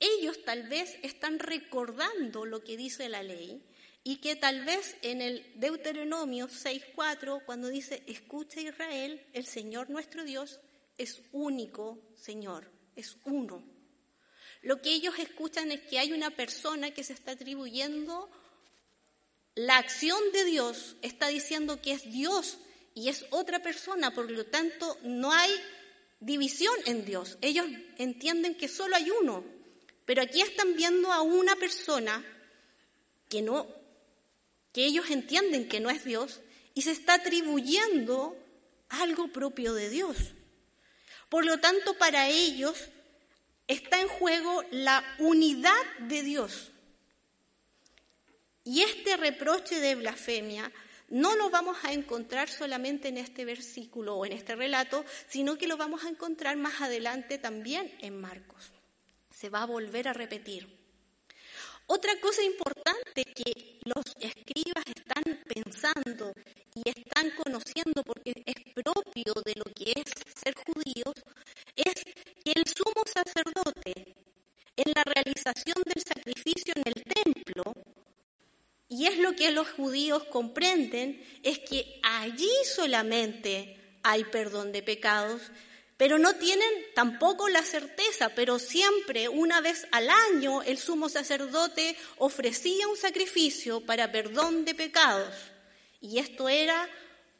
Ellos 0.00 0.44
tal 0.44 0.68
vez 0.68 0.96
están 1.02 1.38
recordando 1.38 2.44
lo 2.44 2.62
que 2.62 2.76
dice 2.76 3.08
la 3.08 3.22
ley 3.22 3.60
y 4.08 4.16
que 4.16 4.36
tal 4.36 4.64
vez 4.64 4.96
en 5.02 5.20
el 5.20 5.44
Deuteronomio 5.56 6.48
6.4, 6.48 7.44
cuando 7.44 7.68
dice, 7.68 8.02
escucha 8.06 8.58
Israel, 8.58 9.22
el 9.34 9.44
Señor 9.44 9.90
nuestro 9.90 10.24
Dios 10.24 10.60
es 10.96 11.20
único 11.30 11.98
Señor, 12.14 12.72
es 12.96 13.18
uno. 13.26 13.62
Lo 14.62 14.80
que 14.80 14.94
ellos 14.94 15.18
escuchan 15.18 15.72
es 15.72 15.82
que 15.82 15.98
hay 15.98 16.14
una 16.14 16.30
persona 16.30 16.90
que 16.90 17.04
se 17.04 17.12
está 17.12 17.32
atribuyendo 17.32 18.30
la 19.54 19.76
acción 19.76 20.18
de 20.32 20.46
Dios, 20.46 20.96
está 21.02 21.28
diciendo 21.28 21.82
que 21.82 21.92
es 21.92 22.10
Dios 22.10 22.56
y 22.94 23.10
es 23.10 23.26
otra 23.28 23.58
persona, 23.58 24.14
por 24.14 24.30
lo 24.30 24.46
tanto 24.46 24.96
no 25.02 25.32
hay 25.32 25.50
división 26.18 26.74
en 26.86 27.04
Dios. 27.04 27.36
Ellos 27.42 27.66
entienden 27.98 28.54
que 28.54 28.68
solo 28.68 28.96
hay 28.96 29.10
uno, 29.10 29.44
pero 30.06 30.22
aquí 30.22 30.40
están 30.40 30.76
viendo 30.76 31.12
a 31.12 31.20
una 31.20 31.56
persona 31.56 32.24
que 33.28 33.42
no 33.42 33.76
que 34.78 34.86
ellos 34.86 35.10
entienden 35.10 35.68
que 35.68 35.80
no 35.80 35.90
es 35.90 36.04
Dios 36.04 36.40
y 36.72 36.82
se 36.82 36.92
está 36.92 37.14
atribuyendo 37.14 38.36
algo 38.88 39.26
propio 39.26 39.74
de 39.74 39.90
Dios. 39.90 40.16
Por 41.28 41.44
lo 41.44 41.58
tanto, 41.58 41.98
para 41.98 42.28
ellos 42.28 42.88
está 43.66 44.00
en 44.00 44.06
juego 44.06 44.62
la 44.70 45.02
unidad 45.18 45.72
de 46.02 46.22
Dios. 46.22 46.70
Y 48.62 48.82
este 48.82 49.16
reproche 49.16 49.80
de 49.80 49.96
blasfemia 49.96 50.70
no 51.08 51.34
lo 51.34 51.50
vamos 51.50 51.78
a 51.82 51.92
encontrar 51.92 52.48
solamente 52.48 53.08
en 53.08 53.18
este 53.18 53.44
versículo 53.44 54.14
o 54.14 54.26
en 54.26 54.30
este 54.30 54.54
relato, 54.54 55.04
sino 55.26 55.58
que 55.58 55.66
lo 55.66 55.76
vamos 55.76 56.04
a 56.04 56.08
encontrar 56.08 56.56
más 56.56 56.80
adelante 56.82 57.38
también 57.38 57.92
en 57.98 58.20
Marcos. 58.20 58.70
Se 59.32 59.48
va 59.48 59.62
a 59.62 59.66
volver 59.66 60.06
a 60.06 60.12
repetir. 60.12 60.77
Otra 61.90 62.12
cosa 62.20 62.42
importante 62.42 63.24
que 63.24 63.80
los 63.84 64.04
escribas 64.20 64.84
están 64.94 65.40
pensando 65.48 66.34
y 66.74 66.86
están 66.86 67.30
conociendo 67.30 68.04
porque 68.04 68.34
es 68.44 68.56
propio 68.74 69.32
de 69.42 69.54
lo 69.54 69.64
que 69.64 69.92
es 69.96 70.04
ser 70.38 70.54
judíos, 70.54 71.14
es 71.74 71.94
que 72.44 72.52
el 72.52 72.64
sumo 72.66 73.02
sacerdote 73.06 74.14
en 74.76 74.92
la 74.94 75.02
realización 75.02 75.82
del 75.86 76.04
sacrificio 76.04 76.74
en 76.76 76.82
el 76.88 77.04
templo, 77.04 77.72
y 78.90 79.06
es 79.06 79.18
lo 79.18 79.34
que 79.34 79.50
los 79.50 79.70
judíos 79.70 80.24
comprenden, 80.24 81.24
es 81.42 81.58
que 81.58 82.00
allí 82.02 82.50
solamente 82.66 83.96
hay 84.02 84.24
perdón 84.24 84.72
de 84.72 84.82
pecados 84.82 85.40
pero 85.98 86.16
no 86.16 86.36
tienen 86.36 86.70
tampoco 86.94 87.48
la 87.48 87.64
certeza, 87.64 88.28
pero 88.28 88.60
siempre, 88.60 89.28
una 89.28 89.60
vez 89.60 89.84
al 89.90 90.08
año, 90.08 90.62
el 90.62 90.78
sumo 90.78 91.08
sacerdote 91.08 91.96
ofrecía 92.18 92.86
un 92.86 92.96
sacrificio 92.96 93.84
para 93.84 94.12
perdón 94.12 94.64
de 94.64 94.76
pecados. 94.76 95.34
Y 96.00 96.20
esto 96.20 96.48
era, 96.48 96.88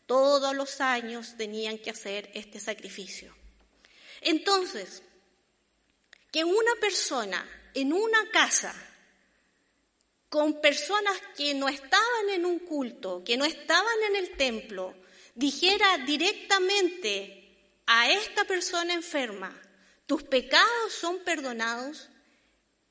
todos 0.06 0.56
los 0.56 0.80
años 0.80 1.36
tenían 1.36 1.78
que 1.78 1.90
hacer 1.90 2.30
este 2.34 2.58
sacrificio. 2.58 3.32
Entonces, 4.22 5.04
que 6.32 6.42
una 6.42 6.74
persona 6.80 7.48
en 7.74 7.92
una 7.92 8.28
casa, 8.32 8.74
con 10.28 10.60
personas 10.60 11.16
que 11.36 11.54
no 11.54 11.68
estaban 11.68 12.30
en 12.30 12.44
un 12.44 12.58
culto, 12.58 13.22
que 13.24 13.36
no 13.36 13.44
estaban 13.44 14.02
en 14.08 14.16
el 14.16 14.36
templo, 14.36 14.96
dijera 15.36 15.98
directamente 15.98 17.37
a 17.90 18.12
esta 18.12 18.44
persona 18.44 18.92
enferma, 18.92 19.58
tus 20.04 20.22
pecados 20.22 20.92
son 20.92 21.20
perdonados, 21.24 22.10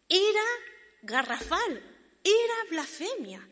era 0.09 0.41
garrafal, 1.03 1.83
era 2.23 2.69
blasfemia, 2.71 3.47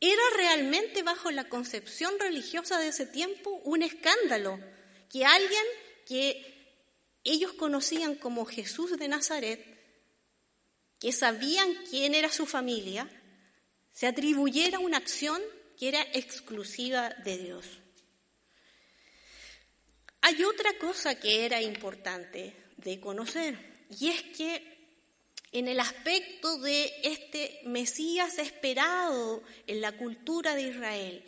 era 0.00 0.22
realmente 0.36 1.04
bajo 1.04 1.30
la 1.30 1.48
concepción 1.48 2.18
religiosa 2.18 2.80
de 2.80 2.88
ese 2.88 3.06
tiempo 3.06 3.50
un 3.62 3.84
escándalo 3.84 4.58
que 5.08 5.24
alguien 5.24 5.62
que 6.04 6.82
ellos 7.22 7.52
conocían 7.52 8.16
como 8.16 8.44
Jesús 8.44 8.98
de 8.98 9.06
Nazaret, 9.06 9.64
que 10.98 11.12
sabían 11.12 11.72
quién 11.88 12.16
era 12.16 12.32
su 12.32 12.44
familia, 12.44 13.08
se 13.92 14.08
atribuyera 14.08 14.80
una 14.80 14.96
acción 14.96 15.40
que 15.78 15.90
era 15.90 16.02
exclusiva 16.12 17.10
de 17.24 17.38
Dios. 17.38 17.81
Hay 20.22 20.44
otra 20.44 20.78
cosa 20.78 21.16
que 21.16 21.44
era 21.44 21.60
importante 21.60 22.54
de 22.76 23.00
conocer, 23.00 23.58
y 24.00 24.08
es 24.08 24.22
que 24.22 24.72
en 25.50 25.66
el 25.66 25.80
aspecto 25.80 26.58
de 26.58 26.92
este 27.02 27.60
Mesías 27.64 28.38
esperado 28.38 29.42
en 29.66 29.80
la 29.80 29.92
cultura 29.92 30.54
de 30.54 30.62
Israel, 30.62 31.24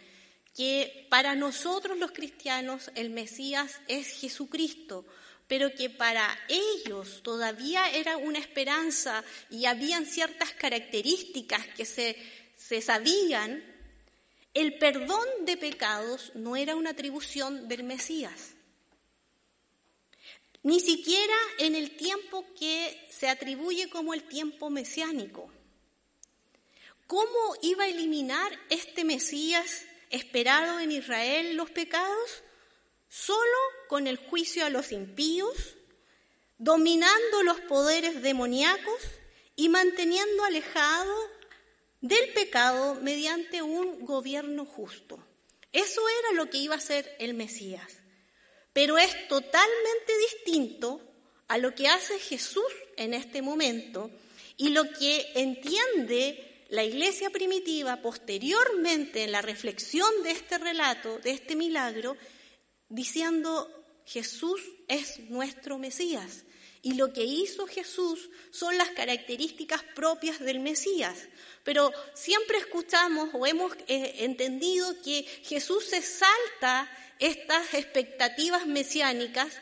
que 0.56 1.06
para 1.10 1.34
nosotros 1.34 1.98
los 1.98 2.12
cristianos 2.12 2.90
el 2.94 3.10
Mesías 3.10 3.80
es 3.88 4.06
Jesucristo, 4.20 5.04
pero 5.48 5.74
que 5.74 5.90
para 5.90 6.38
ellos 6.48 7.20
todavía 7.24 7.90
era 7.90 8.16
una 8.16 8.38
esperanza 8.38 9.24
y 9.50 9.66
habían 9.66 10.06
ciertas 10.06 10.52
características 10.52 11.66
que 11.76 11.84
se, 11.84 12.16
se 12.56 12.80
sabían, 12.80 13.62
el 14.54 14.78
perdón 14.78 15.26
de 15.42 15.56
pecados 15.56 16.30
no 16.36 16.54
era 16.54 16.76
una 16.76 16.90
atribución 16.90 17.66
del 17.66 17.82
Mesías. 17.82 18.53
Ni 20.64 20.80
siquiera 20.80 21.36
en 21.58 21.74
el 21.74 21.94
tiempo 21.94 22.44
que 22.58 23.06
se 23.10 23.28
atribuye 23.28 23.90
como 23.90 24.14
el 24.14 24.24
tiempo 24.24 24.70
mesiánico. 24.70 25.52
¿Cómo 27.06 27.54
iba 27.60 27.84
a 27.84 27.88
eliminar 27.88 28.50
este 28.70 29.04
Mesías 29.04 29.84
esperado 30.08 30.80
en 30.80 30.90
Israel 30.90 31.54
los 31.54 31.70
pecados? 31.70 32.42
Solo 33.10 33.58
con 33.88 34.06
el 34.06 34.16
juicio 34.16 34.64
a 34.64 34.70
los 34.70 34.90
impíos, 34.90 35.76
dominando 36.56 37.42
los 37.42 37.60
poderes 37.60 38.22
demoníacos 38.22 39.02
y 39.56 39.68
manteniendo 39.68 40.44
alejado 40.44 41.14
del 42.00 42.32
pecado 42.32 42.94
mediante 43.02 43.60
un 43.60 44.06
gobierno 44.06 44.64
justo. 44.64 45.22
Eso 45.72 46.00
era 46.08 46.42
lo 46.42 46.48
que 46.48 46.56
iba 46.56 46.76
a 46.76 46.80
ser 46.80 47.14
el 47.18 47.34
Mesías. 47.34 48.03
Pero 48.74 48.98
es 48.98 49.28
totalmente 49.28 50.12
distinto 50.30 51.00
a 51.48 51.56
lo 51.56 51.74
que 51.74 51.88
hace 51.88 52.18
Jesús 52.18 52.70
en 52.96 53.14
este 53.14 53.40
momento 53.40 54.10
y 54.56 54.68
lo 54.68 54.90
que 54.90 55.32
entiende 55.36 56.66
la 56.70 56.82
iglesia 56.82 57.30
primitiva 57.30 58.02
posteriormente 58.02 59.22
en 59.22 59.32
la 59.32 59.42
reflexión 59.42 60.10
de 60.22 60.32
este 60.32 60.58
relato, 60.58 61.18
de 61.20 61.30
este 61.30 61.54
milagro, 61.56 62.16
diciendo 62.88 63.70
Jesús 64.04 64.60
es 64.88 65.20
nuestro 65.30 65.78
Mesías. 65.78 66.44
Y 66.82 66.94
lo 66.94 67.14
que 67.14 67.24
hizo 67.24 67.66
Jesús 67.66 68.28
son 68.50 68.76
las 68.76 68.90
características 68.90 69.82
propias 69.94 70.38
del 70.40 70.60
Mesías. 70.60 71.16
Pero 71.62 71.90
siempre 72.12 72.58
escuchamos 72.58 73.30
o 73.32 73.46
hemos 73.46 73.72
eh, 73.86 74.16
entendido 74.18 75.00
que 75.02 75.22
Jesús 75.44 75.86
se 75.86 76.02
salta 76.02 76.90
estas 77.18 77.74
expectativas 77.74 78.66
mesiánicas 78.66 79.56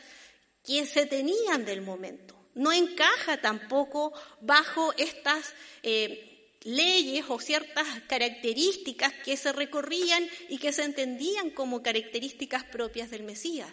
que 0.65 0.85
se 0.85 1.05
tenían 1.05 1.65
del 1.65 1.81
momento. 1.81 2.35
No 2.55 2.71
encaja 2.71 3.41
tampoco 3.41 4.13
bajo 4.41 4.93
estas 4.97 5.53
eh, 5.81 6.57
leyes 6.63 7.25
o 7.27 7.39
ciertas 7.39 7.87
características 8.07 9.13
que 9.25 9.37
se 9.37 9.51
recorrían 9.51 10.27
y 10.49 10.57
que 10.57 10.71
se 10.71 10.83
entendían 10.83 11.49
como 11.49 11.83
características 11.83 12.63
propias 12.63 13.09
del 13.09 13.23
Mesías. 13.23 13.71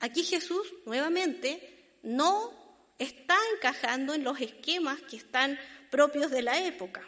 Aquí 0.00 0.24
Jesús, 0.24 0.66
nuevamente, 0.84 1.98
no 2.02 2.52
está 2.98 3.36
encajando 3.54 4.14
en 4.14 4.24
los 4.24 4.40
esquemas 4.40 5.00
que 5.02 5.16
están 5.16 5.58
propios 5.90 6.30
de 6.30 6.42
la 6.42 6.64
época. 6.64 7.06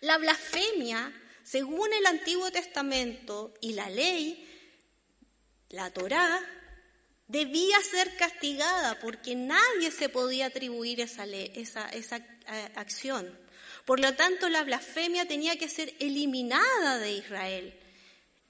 La 0.00 0.16
blasfemia, 0.18 1.12
según 1.42 1.92
el 1.92 2.06
Antiguo 2.06 2.50
Testamento 2.50 3.52
y 3.60 3.74
la 3.74 3.90
ley, 3.90 4.53
la 5.74 5.90
Torá, 5.90 6.40
debía 7.28 7.80
ser 7.80 8.16
castigada 8.16 8.98
porque 9.00 9.34
nadie 9.34 9.90
se 9.90 10.08
podía 10.08 10.46
atribuir 10.46 11.00
esa, 11.00 11.24
esa, 11.24 12.16
eh, 12.16 12.72
acción. 12.76 13.38
Por 13.84 14.00
lo 14.00 14.14
tanto, 14.14 14.48
la 14.48 14.64
blasfemia 14.64 15.26
tenía 15.26 15.56
que 15.58 15.68
ser 15.68 15.94
eliminada 15.98 16.98
de 16.98 17.12
Israel 17.12 17.74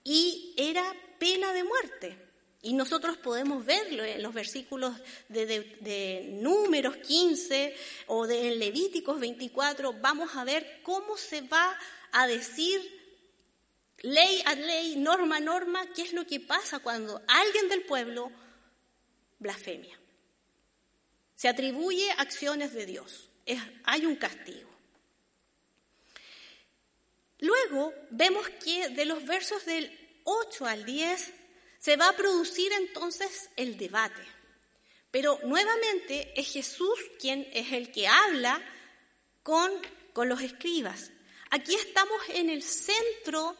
y 0.04 0.54
era 0.56 0.84
pena 1.18 1.52
de 1.52 1.64
muerte. 1.64 2.18
Y 2.62 2.72
nosotros 2.72 3.18
podemos 3.18 3.66
verlo 3.66 4.04
en 4.04 4.22
los 4.22 4.32
versículos 4.32 4.94
de, 5.28 6.30
Números 6.40 6.96
15 6.96 7.76
o 8.06 8.26
de 8.26 8.56
Levíticos 8.56 9.20
24. 9.20 9.92
Vamos 10.00 10.34
a 10.34 10.44
ver 10.44 10.80
cómo 10.82 11.18
se 11.18 11.42
va 11.42 11.76
a 12.12 12.26
decir 12.26 12.93
ley 14.04 14.42
a 14.44 14.54
ley, 14.54 14.96
norma 14.96 15.36
a 15.36 15.40
norma, 15.40 15.86
qué 15.94 16.02
es 16.02 16.12
lo 16.12 16.26
que 16.26 16.40
pasa 16.40 16.80
cuando 16.80 17.22
alguien 17.26 17.68
del 17.68 17.84
pueblo 17.84 18.30
blasfemia. 19.38 19.98
Se 21.34 21.48
atribuye 21.48 22.10
acciones 22.12 22.72
de 22.74 22.86
Dios. 22.86 23.30
hay 23.84 24.06
un 24.06 24.16
castigo. 24.16 24.70
Luego 27.40 27.92
vemos 28.10 28.48
que 28.62 28.90
de 28.90 29.04
los 29.04 29.24
versos 29.26 29.64
del 29.66 29.90
8 30.24 30.66
al 30.66 30.84
10 30.84 31.32
se 31.78 31.96
va 31.96 32.08
a 32.08 32.16
producir 32.16 32.72
entonces 32.72 33.50
el 33.56 33.76
debate. 33.76 34.22
Pero 35.10 35.38
nuevamente 35.44 36.38
es 36.38 36.52
Jesús 36.52 36.98
quien 37.20 37.46
es 37.52 37.72
el 37.72 37.90
que 37.92 38.08
habla 38.08 38.62
con, 39.42 39.70
con 40.12 40.28
los 40.28 40.40
escribas. 40.40 41.10
Aquí 41.50 41.74
estamos 41.74 42.20
en 42.30 42.50
el 42.50 42.62
centro 42.62 43.56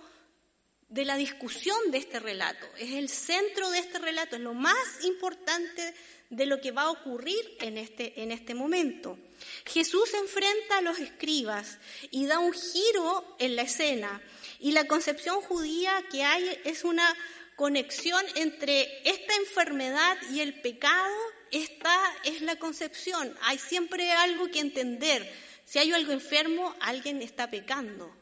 de 0.94 1.04
la 1.04 1.16
discusión 1.16 1.90
de 1.90 1.98
este 1.98 2.20
relato. 2.20 2.64
Es 2.78 2.92
el 2.92 3.08
centro 3.08 3.68
de 3.70 3.80
este 3.80 3.98
relato, 3.98 4.36
es 4.36 4.42
lo 4.42 4.54
más 4.54 5.02
importante 5.02 5.92
de 6.30 6.46
lo 6.46 6.60
que 6.60 6.70
va 6.70 6.82
a 6.82 6.90
ocurrir 6.92 7.44
en 7.60 7.78
este, 7.78 8.22
en 8.22 8.30
este 8.30 8.54
momento. 8.54 9.18
Jesús 9.66 10.14
enfrenta 10.14 10.78
a 10.78 10.82
los 10.82 11.00
escribas 11.00 11.78
y 12.12 12.26
da 12.26 12.38
un 12.38 12.52
giro 12.52 13.36
en 13.40 13.56
la 13.56 13.62
escena. 13.62 14.22
Y 14.60 14.70
la 14.70 14.86
concepción 14.86 15.40
judía 15.40 15.92
que 16.12 16.22
hay 16.22 16.60
es 16.64 16.84
una 16.84 17.12
conexión 17.56 18.24
entre 18.36 19.02
esta 19.08 19.34
enfermedad 19.34 20.16
y 20.32 20.40
el 20.40 20.60
pecado, 20.60 21.16
esta 21.50 21.98
es 22.22 22.40
la 22.40 22.54
concepción. 22.56 23.36
Hay 23.42 23.58
siempre 23.58 24.12
algo 24.12 24.46
que 24.46 24.60
entender. 24.60 25.28
Si 25.64 25.80
hay 25.80 25.92
algo 25.92 26.12
enfermo, 26.12 26.72
alguien 26.80 27.20
está 27.20 27.50
pecando. 27.50 28.14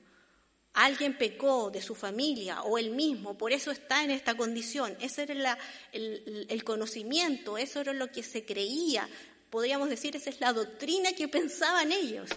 Alguien 0.74 1.18
pecó 1.18 1.70
de 1.70 1.82
su 1.82 1.94
familia 1.94 2.62
o 2.62 2.78
él 2.78 2.90
mismo, 2.90 3.36
por 3.36 3.52
eso 3.52 3.70
está 3.70 4.04
en 4.04 4.10
esta 4.10 4.34
condición. 4.34 4.96
Ese 5.00 5.24
era 5.24 5.58
el, 5.92 6.46
el 6.48 6.64
conocimiento, 6.64 7.58
eso 7.58 7.80
era 7.80 7.92
lo 7.92 8.10
que 8.10 8.22
se 8.22 8.44
creía. 8.44 9.08
Podríamos 9.50 9.90
decir, 9.90 10.16
esa 10.16 10.30
es 10.30 10.40
la 10.40 10.52
doctrina 10.52 11.12
que 11.12 11.28
pensaban 11.28 11.92
ellos. 11.92 12.30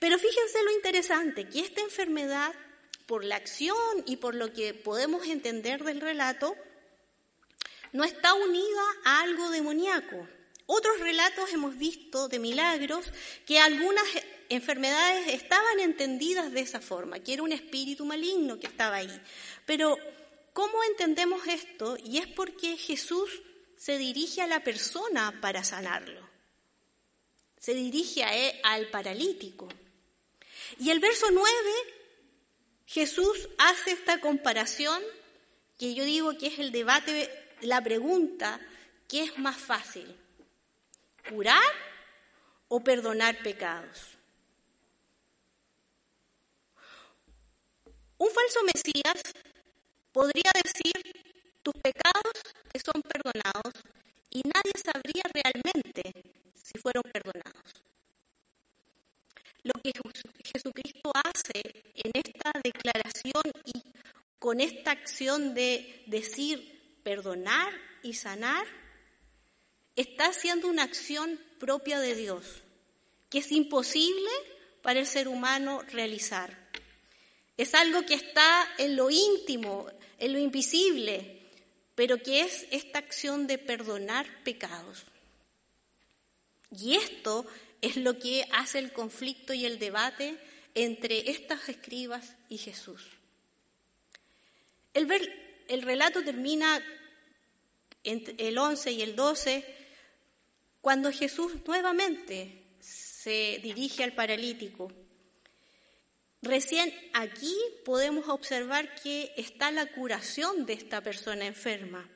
Pero 0.00 0.18
fíjense 0.18 0.64
lo 0.64 0.72
interesante, 0.72 1.48
que 1.48 1.60
esta 1.60 1.80
enfermedad 1.82 2.52
por 3.06 3.24
la 3.24 3.36
acción 3.36 3.76
y 4.06 4.18
por 4.18 4.36
lo 4.36 4.52
que 4.52 4.72
podemos 4.72 5.26
entender 5.26 5.82
del 5.82 6.00
relato, 6.00 6.54
no 7.92 8.04
está 8.04 8.34
unida 8.34 8.82
a 9.04 9.22
algo 9.22 9.50
demoníaco. 9.50 10.28
Otros 10.66 11.00
relatos 11.00 11.52
hemos 11.52 11.76
visto 11.76 12.28
de 12.28 12.38
milagros 12.38 13.04
que 13.46 13.58
algunas 13.58 14.04
enfermedades 14.50 15.28
estaban 15.28 15.80
entendidas 15.80 16.52
de 16.52 16.60
esa 16.60 16.80
forma, 16.80 17.20
que 17.20 17.32
era 17.32 17.42
un 17.42 17.52
espíritu 17.52 18.04
maligno 18.04 18.58
que 18.60 18.66
estaba 18.66 18.96
ahí. 18.96 19.20
Pero, 19.64 19.96
¿cómo 20.52 20.84
entendemos 20.84 21.46
esto? 21.46 21.96
Y 22.04 22.18
es 22.18 22.26
porque 22.26 22.76
Jesús 22.76 23.30
se 23.76 23.96
dirige 23.96 24.42
a 24.42 24.46
la 24.46 24.62
persona 24.62 25.40
para 25.40 25.64
sanarlo. 25.64 26.28
Se 27.58 27.72
dirige 27.72 28.24
a 28.24 28.34
él, 28.36 28.52
al 28.64 28.90
paralítico. 28.90 29.68
Y 30.78 30.90
el 30.90 31.00
verso 31.00 31.26
9 31.30 31.48
Jesús 32.90 33.48
hace 33.56 33.92
esta 33.92 34.20
comparación 34.20 35.00
que 35.78 35.94
yo 35.94 36.04
digo 36.04 36.36
que 36.36 36.48
es 36.48 36.58
el 36.58 36.72
debate, 36.72 37.30
la 37.60 37.80
pregunta, 37.80 38.60
¿qué 39.06 39.22
es 39.22 39.38
más 39.38 39.56
fácil? 39.56 40.12
¿Curar 41.28 41.62
o 42.66 42.82
perdonar 42.82 43.38
pecados? 43.44 44.18
Un 48.20 48.28
falso 48.28 48.60
Mesías 48.64 49.22
podría 50.12 50.50
decir, 50.62 50.92
tus 51.62 51.72
pecados 51.76 52.34
te 52.70 52.78
son 52.78 53.00
perdonados 53.00 53.72
y 54.28 54.42
nadie 54.42 54.72
sabría 54.76 55.22
realmente 55.32 56.30
si 56.54 56.78
fueron 56.78 57.02
perdonados. 57.02 57.82
Lo 59.62 59.72
que 59.82 59.94
Jesucristo 60.44 61.12
hace 61.14 61.62
en 61.94 62.10
esta 62.12 62.52
declaración 62.62 63.42
y 63.64 63.82
con 64.38 64.60
esta 64.60 64.90
acción 64.90 65.54
de 65.54 66.04
decir 66.06 67.00
perdonar 67.02 67.72
y 68.02 68.12
sanar, 68.12 68.66
está 69.96 70.26
haciendo 70.26 70.68
una 70.68 70.82
acción 70.82 71.40
propia 71.58 71.98
de 72.00 72.14
Dios, 72.14 72.44
que 73.30 73.38
es 73.38 73.50
imposible 73.50 74.30
para 74.82 75.00
el 75.00 75.06
ser 75.06 75.26
humano 75.26 75.80
realizar. 75.88 76.69
Es 77.60 77.74
algo 77.74 78.06
que 78.06 78.14
está 78.14 78.66
en 78.78 78.96
lo 78.96 79.10
íntimo, 79.10 79.86
en 80.18 80.32
lo 80.32 80.38
invisible, 80.38 81.42
pero 81.94 82.16
que 82.16 82.40
es 82.40 82.66
esta 82.70 83.00
acción 83.00 83.46
de 83.46 83.58
perdonar 83.58 84.26
pecados. 84.44 85.04
Y 86.74 86.94
esto 86.96 87.44
es 87.82 87.96
lo 87.96 88.18
que 88.18 88.48
hace 88.52 88.78
el 88.78 88.94
conflicto 88.94 89.52
y 89.52 89.66
el 89.66 89.78
debate 89.78 90.38
entre 90.74 91.30
estas 91.32 91.68
escribas 91.68 92.34
y 92.48 92.56
Jesús. 92.56 93.02
El, 94.94 95.06
el 95.68 95.82
relato 95.82 96.24
termina 96.24 96.82
entre 98.04 98.48
el 98.48 98.56
11 98.56 98.90
y 98.90 99.02
el 99.02 99.14
12 99.14 99.66
cuando 100.80 101.12
Jesús 101.12 101.52
nuevamente 101.66 102.62
se 102.80 103.60
dirige 103.62 104.02
al 104.02 104.14
paralítico. 104.14 104.90
Recién 106.42 106.94
aquí 107.12 107.54
podemos 107.84 108.28
observar 108.28 108.94
que 108.94 109.32
está 109.36 109.70
la 109.70 109.86
curación 109.86 110.64
de 110.64 110.72
esta 110.72 111.02
persona 111.02 111.44
enferma. 111.44 112.08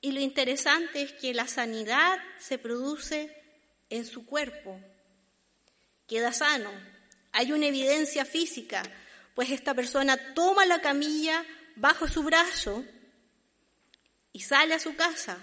Y 0.00 0.12
lo 0.12 0.20
interesante 0.20 1.02
es 1.02 1.12
que 1.12 1.34
la 1.34 1.46
sanidad 1.46 2.18
se 2.38 2.56
produce 2.56 3.36
en 3.90 4.06
su 4.06 4.24
cuerpo, 4.24 4.80
queda 6.06 6.32
sano. 6.32 6.70
Hay 7.32 7.52
una 7.52 7.66
evidencia 7.66 8.24
física, 8.24 8.82
pues 9.34 9.50
esta 9.50 9.74
persona 9.74 10.16
toma 10.34 10.64
la 10.64 10.80
camilla 10.80 11.44
bajo 11.76 12.08
su 12.08 12.22
brazo 12.22 12.84
y 14.32 14.40
sale 14.40 14.72
a 14.72 14.80
su 14.80 14.96
casa. 14.96 15.38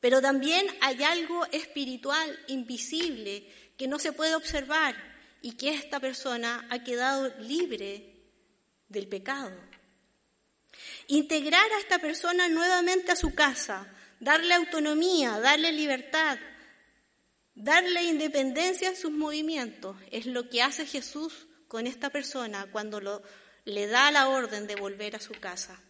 Pero 0.00 0.20
también 0.20 0.66
hay 0.82 1.02
algo 1.04 1.46
espiritual, 1.46 2.38
invisible, 2.48 3.50
que 3.78 3.88
no 3.88 3.98
se 3.98 4.12
puede 4.12 4.34
observar 4.34 5.09
y 5.42 5.52
que 5.52 5.70
esta 5.70 6.00
persona 6.00 6.66
ha 6.70 6.82
quedado 6.84 7.28
libre 7.38 8.14
del 8.88 9.08
pecado. 9.08 9.52
Integrar 11.06 11.72
a 11.72 11.78
esta 11.78 11.98
persona 11.98 12.48
nuevamente 12.48 13.12
a 13.12 13.16
su 13.16 13.34
casa, 13.34 13.86
darle 14.20 14.54
autonomía, 14.54 15.40
darle 15.40 15.72
libertad, 15.72 16.38
darle 17.54 18.02
independencia 18.04 18.88
en 18.88 18.96
sus 18.96 19.10
movimientos, 19.10 19.96
es 20.10 20.26
lo 20.26 20.48
que 20.48 20.62
hace 20.62 20.86
Jesús 20.86 21.46
con 21.68 21.86
esta 21.86 22.10
persona 22.10 22.66
cuando 22.70 23.22
le 23.64 23.86
da 23.86 24.10
la 24.10 24.28
orden 24.28 24.66
de 24.66 24.76
volver 24.76 25.16
a 25.16 25.20
su 25.20 25.32
casa. 25.32 25.80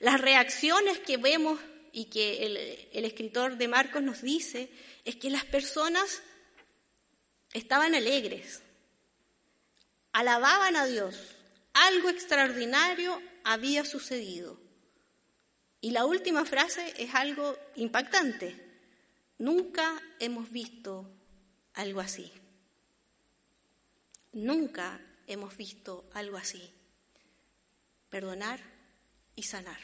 Las 0.00 0.20
reacciones 0.20 0.98
que 1.00 1.16
vemos 1.16 1.58
y 1.92 2.06
que 2.06 2.46
el, 2.92 3.04
escritor 3.04 3.56
de 3.56 3.68
Marcos 3.68 4.02
nos 4.02 4.22
dice 4.22 4.70
es 5.04 5.16
que 5.16 5.30
las 5.30 5.44
personas 5.44 6.22
estaban 7.52 7.94
alegres, 7.94 8.62
alababan 10.18 10.74
a 10.74 10.84
Dios, 10.84 11.16
algo 11.74 12.08
extraordinario 12.08 13.22
había 13.44 13.84
sucedido. 13.84 14.58
Y 15.80 15.92
la 15.92 16.06
última 16.06 16.44
frase 16.44 16.92
es 16.98 17.14
algo 17.14 17.56
impactante. 17.76 18.56
Nunca 19.38 20.02
hemos 20.18 20.50
visto 20.50 21.08
algo 21.74 22.00
así. 22.00 22.32
Nunca 24.32 25.00
hemos 25.28 25.56
visto 25.56 26.10
algo 26.14 26.36
así. 26.36 26.68
Perdonar 28.10 28.58
y 29.36 29.44
sanar. 29.44 29.78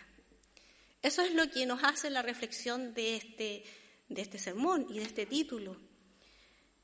Eso 1.00 1.22
es 1.22 1.32
lo 1.32 1.48
que 1.48 1.64
nos 1.64 1.84
hace 1.84 2.10
la 2.10 2.22
reflexión 2.22 2.92
de 2.92 3.14
este, 3.14 3.62
de 4.08 4.20
este 4.20 4.40
sermón 4.40 4.84
y 4.90 4.98
de 4.98 5.04
este 5.04 5.26
título. 5.26 5.76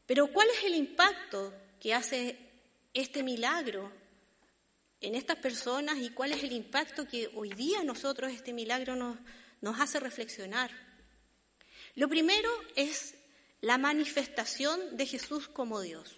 Pero 0.07 0.29
¿cuál 0.29 0.47
es 0.51 0.63
el 0.63 0.77
impacto 0.77 1.53
que 1.81 1.95
hace 1.95 2.50
este 2.95 3.23
milagro 3.23 3.93
en 5.01 5.15
estas 5.15 5.37
personas 5.39 5.99
y 5.99 6.11
cuál 6.11 6.33
es 6.33 6.43
el 6.43 6.53
impacto 6.53 7.07
que 7.07 7.31
hoy 7.35 7.51
día 7.51 7.83
nosotros 7.85 8.33
este 8.33 8.53
milagro 8.53 8.97
nos, 8.97 9.17
nos 9.61 9.81
hace 9.81 10.01
reflexionar? 10.01 10.71
Lo 11.95 12.09
primero 12.09 12.51
es 12.77 13.15
la 13.61 13.79
manifestación 13.79 14.97
de 14.97 15.07
Jesús 15.07 15.49
como 15.49 15.81
Dios. 15.81 16.17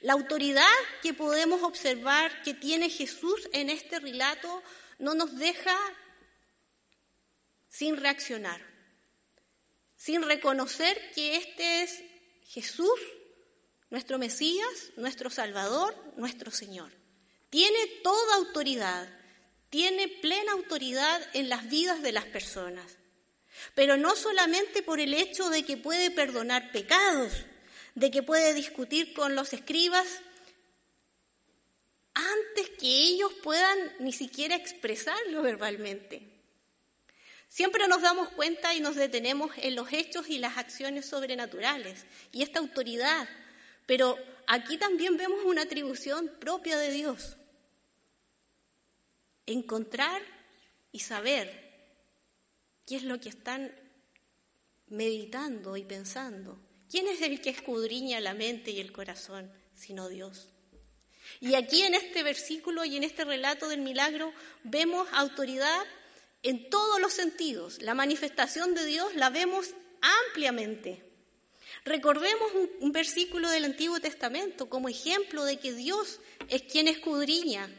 La 0.00 0.14
autoridad 0.14 0.64
que 1.02 1.14
podemos 1.14 1.62
observar 1.62 2.42
que 2.42 2.54
tiene 2.54 2.90
Jesús 2.90 3.48
en 3.52 3.70
este 3.70 4.00
relato 4.00 4.62
no 4.98 5.14
nos 5.14 5.36
deja 5.38 5.76
sin 7.68 7.96
reaccionar, 7.96 8.60
sin 9.96 10.22
reconocer 10.22 10.98
que 11.14 11.36
este 11.36 11.82
es 11.82 12.02
Jesús, 12.46 12.98
nuestro 13.90 14.18
Mesías, 14.18 14.92
nuestro 14.96 15.30
Salvador, 15.30 15.94
nuestro 16.16 16.50
Señor. 16.50 16.92
Tiene 17.50 17.78
toda 18.02 18.36
autoridad, 18.36 19.08
tiene 19.70 20.08
plena 20.08 20.52
autoridad 20.52 21.20
en 21.32 21.48
las 21.48 21.68
vidas 21.68 22.02
de 22.02 22.12
las 22.12 22.24
personas. 22.24 22.98
Pero 23.74 23.96
no 23.96 24.14
solamente 24.16 24.82
por 24.82 25.00
el 25.00 25.14
hecho 25.14 25.48
de 25.48 25.64
que 25.64 25.76
puede 25.76 26.10
perdonar 26.10 26.72
pecados, 26.72 27.32
de 27.94 28.10
que 28.10 28.22
puede 28.22 28.52
discutir 28.54 29.14
con 29.14 29.34
los 29.34 29.52
escribas 29.52 30.06
antes 32.12 32.70
que 32.78 32.86
ellos 32.86 33.32
puedan 33.42 33.78
ni 34.00 34.12
siquiera 34.12 34.56
expresarlo 34.56 35.42
verbalmente. 35.42 36.36
Siempre 37.48 37.88
nos 37.88 38.02
damos 38.02 38.28
cuenta 38.30 38.74
y 38.74 38.80
nos 38.80 38.96
detenemos 38.96 39.50
en 39.56 39.74
los 39.74 39.92
hechos 39.92 40.28
y 40.28 40.38
las 40.38 40.58
acciones 40.58 41.06
sobrenaturales 41.06 42.04
y 42.32 42.42
esta 42.42 42.58
autoridad, 42.58 43.28
pero 43.86 44.18
aquí 44.46 44.76
también 44.76 45.16
vemos 45.16 45.44
una 45.44 45.62
atribución 45.62 46.30
propia 46.38 46.76
de 46.76 46.90
Dios. 46.90 47.36
Encontrar 49.46 50.20
y 50.92 51.00
saber 51.00 51.66
¿Qué 52.86 52.94
es 52.94 53.02
lo 53.02 53.20
que 53.20 53.28
están 53.28 53.74
meditando 54.86 55.76
y 55.76 55.82
pensando? 55.82 56.56
¿Quién 56.88 57.08
es 57.08 57.20
el 57.20 57.40
que 57.40 57.50
escudriña 57.50 58.20
la 58.20 58.32
mente 58.32 58.70
y 58.70 58.78
el 58.78 58.92
corazón 58.92 59.50
sino 59.74 60.08
Dios? 60.08 60.50
Y 61.40 61.56
aquí 61.56 61.82
en 61.82 61.94
este 61.94 62.22
versículo 62.22 62.84
y 62.84 62.96
en 62.96 63.02
este 63.02 63.24
relato 63.24 63.66
del 63.66 63.80
milagro 63.80 64.32
vemos 64.62 65.08
autoridad 65.12 65.82
en 66.44 66.70
todos 66.70 67.00
los 67.00 67.12
sentidos. 67.12 67.82
La 67.82 67.94
manifestación 67.94 68.76
de 68.76 68.86
Dios 68.86 69.16
la 69.16 69.30
vemos 69.30 69.74
ampliamente. 70.28 71.02
Recordemos 71.86 72.50
un, 72.80 72.90
versículo 72.90 73.48
del 73.48 73.64
Antiguo 73.64 74.00
Testamento 74.00 74.68
como 74.68 74.88
ejemplo 74.88 75.44
de 75.44 75.58
que 75.58 75.72
Dios 75.72 76.18
es 76.48 76.62
quien 76.62 76.88
escudriña. 76.88 77.70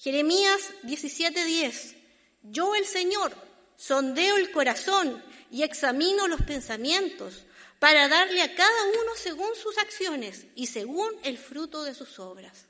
Jeremías 0.00 0.60
17:10. 0.82 1.94
Yo 2.42 2.74
el 2.74 2.84
Señor 2.84 3.32
sondeo 3.76 4.38
el 4.38 4.50
corazón 4.50 5.22
y 5.52 5.62
examino 5.62 6.26
los 6.26 6.42
pensamientos 6.42 7.46
para 7.78 8.08
darle 8.08 8.42
a 8.42 8.52
cada 8.56 8.84
uno 8.86 9.14
según 9.14 9.54
sus 9.54 9.78
acciones 9.78 10.46
y 10.56 10.66
según 10.66 11.08
el 11.22 11.38
fruto 11.38 11.84
de 11.84 11.94
sus 11.94 12.18
obras. 12.18 12.66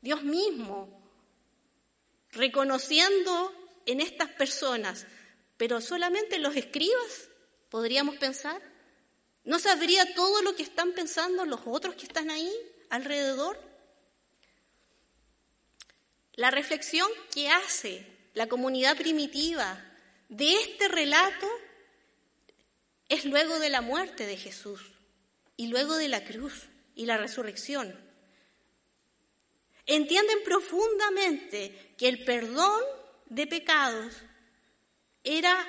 Dios 0.00 0.22
mismo, 0.22 0.88
reconociendo 2.32 3.52
en 3.84 4.00
estas 4.00 4.30
personas, 4.30 5.06
pero 5.58 5.82
solamente 5.82 6.38
los 6.38 6.56
escribas, 6.56 7.28
podríamos 7.68 8.16
pensar, 8.16 8.62
¿no 9.44 9.58
sabría 9.58 10.14
todo 10.14 10.42
lo 10.42 10.54
que 10.56 10.62
están 10.62 10.92
pensando 10.92 11.44
los 11.44 11.60
otros 11.66 11.94
que 11.94 12.06
están 12.06 12.30
ahí 12.30 12.52
alrededor? 12.90 13.60
La 16.34 16.50
reflexión 16.50 17.08
que 17.32 17.48
hace 17.48 18.06
la 18.34 18.48
comunidad 18.48 18.96
primitiva 18.96 19.82
de 20.28 20.54
este 20.54 20.88
relato 20.88 21.48
es 23.08 23.24
luego 23.24 23.58
de 23.58 23.70
la 23.70 23.80
muerte 23.80 24.26
de 24.26 24.36
Jesús 24.36 24.80
y 25.56 25.68
luego 25.68 25.96
de 25.96 26.08
la 26.08 26.24
cruz 26.24 26.68
y 26.94 27.06
la 27.06 27.16
resurrección. 27.16 27.96
Entienden 29.86 30.42
profundamente 30.44 31.94
que 31.98 32.08
el 32.08 32.24
perdón 32.24 32.80
de 33.26 33.46
pecados 33.46 34.14
era 35.22 35.66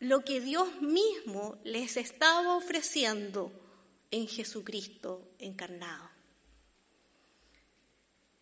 lo 0.00 0.24
que 0.24 0.40
Dios 0.40 0.82
mismo 0.82 1.58
les 1.64 1.96
estaba 1.96 2.56
ofreciendo 2.56 3.52
en 4.10 4.26
Jesucristo 4.26 5.30
encarnado 5.38 6.10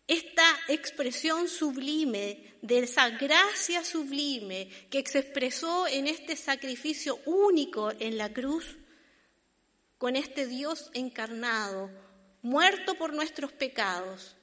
esta 0.09 0.57
expresión 0.67 1.47
sublime 1.47 2.57
de 2.63 2.79
esa 2.79 3.11
gracia 3.11 3.83
sublime 3.83 4.67
que 4.89 5.03
se 5.05 5.19
expresó 5.19 5.87
en 5.87 6.07
este 6.07 6.35
sacrificio 6.35 7.19
único 7.27 7.91
en 7.91 8.17
la 8.17 8.33
cruz, 8.33 8.79
con 9.99 10.15
este 10.15 10.47
Dios 10.47 10.89
encarnado, 10.95 11.91
muerto 12.41 12.95
por 12.95 13.13
nuestros 13.13 13.51
pecados, 13.51 14.35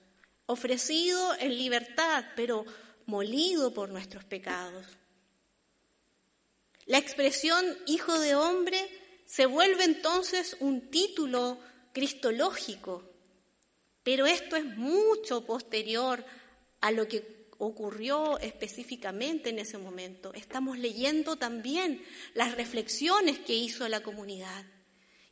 ofrecido 0.47 1.35
en 1.41 1.59
libertad, 1.59 2.25
pero 2.37 2.65
molido 3.07 3.75
por 3.75 3.89
nuestros 3.89 4.25
pecados. 4.25 4.87
La 6.87 6.99
expresión 6.99 7.65
hijo 7.87 8.19
de 8.19 8.35
hombre 8.35 8.79
se 9.27 9.47
vuelve 9.47 9.85
entonces 9.85 10.57
un 10.61 10.91
título 10.91 11.59
cristológico, 11.93 13.03
pero 14.03 14.27
esto 14.27 14.57
es 14.57 14.65
mucho 14.65 15.45
posterior 15.45 16.25
a 16.81 16.93
lo 16.93 17.09
que 17.09 17.49
ocurrió 17.59 18.39
específicamente 18.39 19.51
en 19.51 19.59
ese 19.59 19.79
momento. 19.79 20.33
Estamos 20.35 20.79
leyendo 20.79 21.37
también 21.37 22.05
las 22.35 22.55
reflexiones 22.55 23.41
que 23.41 23.55
hizo 23.55 23.89
la 23.89 24.03
comunidad 24.03 24.65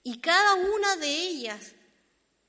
y 0.03 0.19
cada 0.19 0.55
una 0.55 0.97
de 0.97 1.09
ellas 1.09 1.75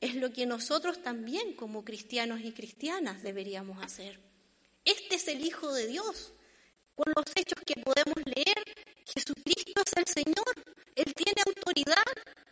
es 0.01 0.15
lo 0.15 0.33
que 0.33 0.45
nosotros 0.45 1.01
también 1.01 1.53
como 1.53 1.85
cristianos 1.85 2.41
y 2.41 2.51
cristianas 2.51 3.23
deberíamos 3.23 3.83
hacer. 3.83 4.19
Este 4.83 5.15
es 5.15 5.27
el 5.27 5.45
Hijo 5.45 5.73
de 5.73 5.87
Dios. 5.87 6.33
Con 6.95 7.11
los 7.15 7.25
hechos 7.35 7.61
que 7.65 7.81
podemos 7.81 8.15
leer, 8.25 8.63
Jesucristo 9.05 9.81
es 9.85 9.93
el 9.97 10.07
Señor. 10.07 10.55
Él 10.95 11.13
tiene 11.13 11.41
autoridad 11.45 12.03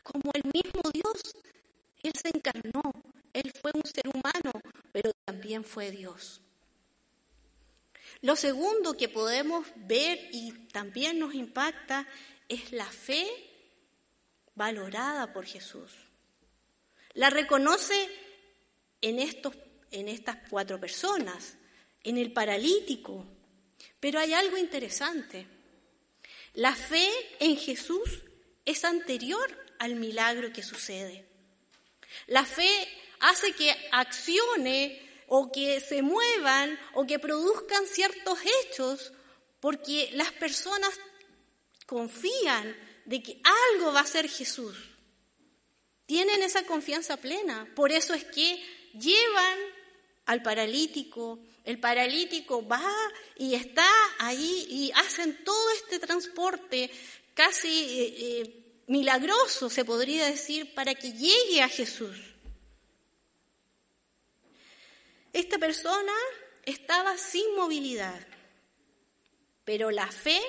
como 0.03 0.31
el 0.33 0.43
mismo 0.53 0.81
Dios. 0.93 1.35
Él 2.03 2.13
se 2.21 2.29
encarnó. 2.29 2.81
Él 3.33 3.51
fue 3.59 3.71
un 3.73 3.85
ser 3.85 4.07
humano, 4.07 4.51
pero 4.91 5.11
también 5.25 5.63
fue 5.63 5.91
Dios. 5.91 6.41
Lo 8.21 8.35
segundo 8.35 8.95
que 8.95 9.09
podemos 9.09 9.65
ver 9.75 10.29
y 10.31 10.51
también 10.71 11.19
nos 11.19 11.33
impacta 11.33 12.07
es 12.47 12.71
la 12.71 12.85
fe 12.85 13.27
valorada 14.55 15.33
por 15.33 15.45
Jesús. 15.45 15.91
La 17.13 17.29
reconoce 17.29 18.09
en, 19.01 19.19
estos, 19.19 19.55
en 19.91 20.07
estas 20.07 20.37
cuatro 20.49 20.79
personas, 20.79 21.57
en 22.03 22.17
el 22.17 22.31
paralítico. 22.31 23.25
Pero 23.99 24.19
hay 24.19 24.33
algo 24.33 24.57
interesante. 24.57 25.47
La 26.53 26.75
fe 26.75 27.09
en 27.39 27.57
Jesús 27.57 28.21
es 28.65 28.83
anterior 28.85 29.65
al 29.79 29.95
milagro 29.95 30.53
que 30.53 30.63
sucede. 30.63 31.25
La 32.27 32.45
fe 32.45 32.69
hace 33.19 33.53
que 33.53 33.75
accione 33.91 34.99
o 35.27 35.51
que 35.51 35.79
se 35.79 36.01
muevan 36.01 36.79
o 36.93 37.05
que 37.05 37.19
produzcan 37.19 37.87
ciertos 37.87 38.37
hechos 38.61 39.13
porque 39.59 40.09
las 40.13 40.31
personas 40.33 40.91
confían 41.87 42.75
de 43.05 43.23
que 43.23 43.41
algo 43.71 43.93
va 43.93 44.01
a 44.01 44.05
ser 44.05 44.29
Jesús. 44.29 44.77
Tienen 46.05 46.43
esa 46.43 46.63
confianza 46.63 47.17
plena. 47.17 47.67
Por 47.75 47.91
eso 47.91 48.13
es 48.13 48.25
que 48.25 48.61
llevan 48.93 49.57
al 50.25 50.43
paralítico. 50.43 51.39
El 51.63 51.79
paralítico 51.79 52.67
va 52.67 52.83
y 53.37 53.55
está 53.55 53.87
ahí 54.19 54.67
y 54.69 54.91
hacen 54.91 55.43
todo 55.43 55.69
este 55.71 55.99
transporte 55.99 56.91
casi 57.33 57.69
eh, 57.69 58.15
eh, 58.17 58.63
milagroso, 58.87 59.69
se 59.69 59.85
podría 59.85 60.25
decir, 60.25 60.73
para 60.73 60.93
que 60.93 61.13
llegue 61.13 61.61
a 61.61 61.69
Jesús. 61.69 62.17
Esta 65.31 65.57
persona 65.57 66.13
estaba 66.65 67.17
sin 67.17 67.55
movilidad, 67.55 68.27
pero 69.63 69.89
la 69.89 70.11
fe 70.11 70.39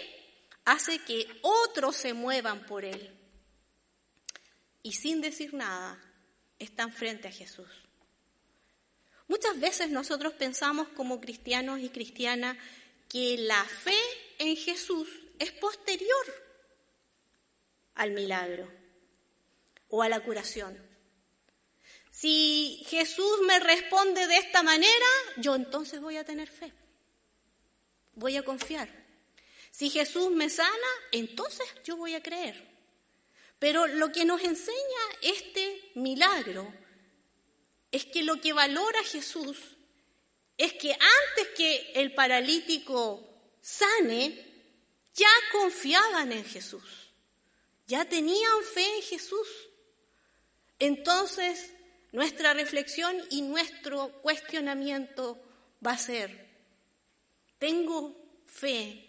hace 0.64 0.98
que 0.98 1.26
otros 1.42 1.96
se 1.96 2.12
muevan 2.12 2.66
por 2.66 2.84
él 2.84 3.14
y 4.82 4.92
sin 4.92 5.20
decir 5.20 5.54
nada 5.54 5.98
están 6.58 6.92
frente 6.92 7.28
a 7.28 7.32
Jesús. 7.32 7.68
Muchas 9.26 9.58
veces 9.58 9.90
nosotros 9.90 10.34
pensamos 10.34 10.88
como 10.88 11.20
cristianos 11.20 11.80
y 11.80 11.88
cristianas 11.88 12.56
que 13.08 13.36
la 13.38 13.64
fe 13.64 13.96
en 14.38 14.56
Jesús 14.56 15.08
es 15.38 15.50
posterior 15.52 16.44
al 17.94 18.10
milagro 18.10 18.70
o 19.88 20.02
a 20.02 20.08
la 20.08 20.20
curación. 20.20 20.76
Si 22.10 22.84
Jesús 22.86 23.40
me 23.46 23.58
responde 23.58 24.26
de 24.26 24.36
esta 24.36 24.62
manera, 24.62 25.06
yo 25.36 25.54
entonces 25.54 26.00
voy 26.00 26.16
a 26.16 26.24
tener 26.24 26.48
fe. 26.48 26.72
Voy 28.14 28.36
a 28.36 28.44
confiar. 28.44 28.88
Si 29.70 29.90
Jesús 29.90 30.30
me 30.30 30.48
sana, 30.48 30.70
entonces 31.10 31.66
yo 31.82 31.96
voy 31.96 32.14
a 32.14 32.22
creer. 32.22 32.74
Pero 33.58 33.86
lo 33.86 34.12
que 34.12 34.24
nos 34.24 34.42
enseña 34.42 34.78
este 35.22 35.90
milagro 35.96 36.72
es 37.94 38.06
que 38.06 38.22
lo 38.22 38.40
que 38.40 38.52
valora 38.52 39.02
Jesús 39.04 39.58
es 40.56 40.72
que 40.74 40.92
antes 40.92 41.48
que 41.56 41.92
el 41.94 42.14
paralítico 42.14 43.22
sane, 43.60 44.52
ya 45.14 45.28
confiaban 45.52 46.32
en 46.32 46.44
Jesús, 46.44 47.12
ya 47.86 48.04
tenían 48.04 48.62
fe 48.74 48.96
en 48.96 49.02
Jesús. 49.02 49.48
Entonces, 50.78 51.72
nuestra 52.12 52.52
reflexión 52.52 53.16
y 53.30 53.42
nuestro 53.42 54.10
cuestionamiento 54.22 55.40
va 55.84 55.92
a 55.92 55.98
ser, 55.98 56.48
¿tengo 57.58 58.16
fe, 58.46 59.08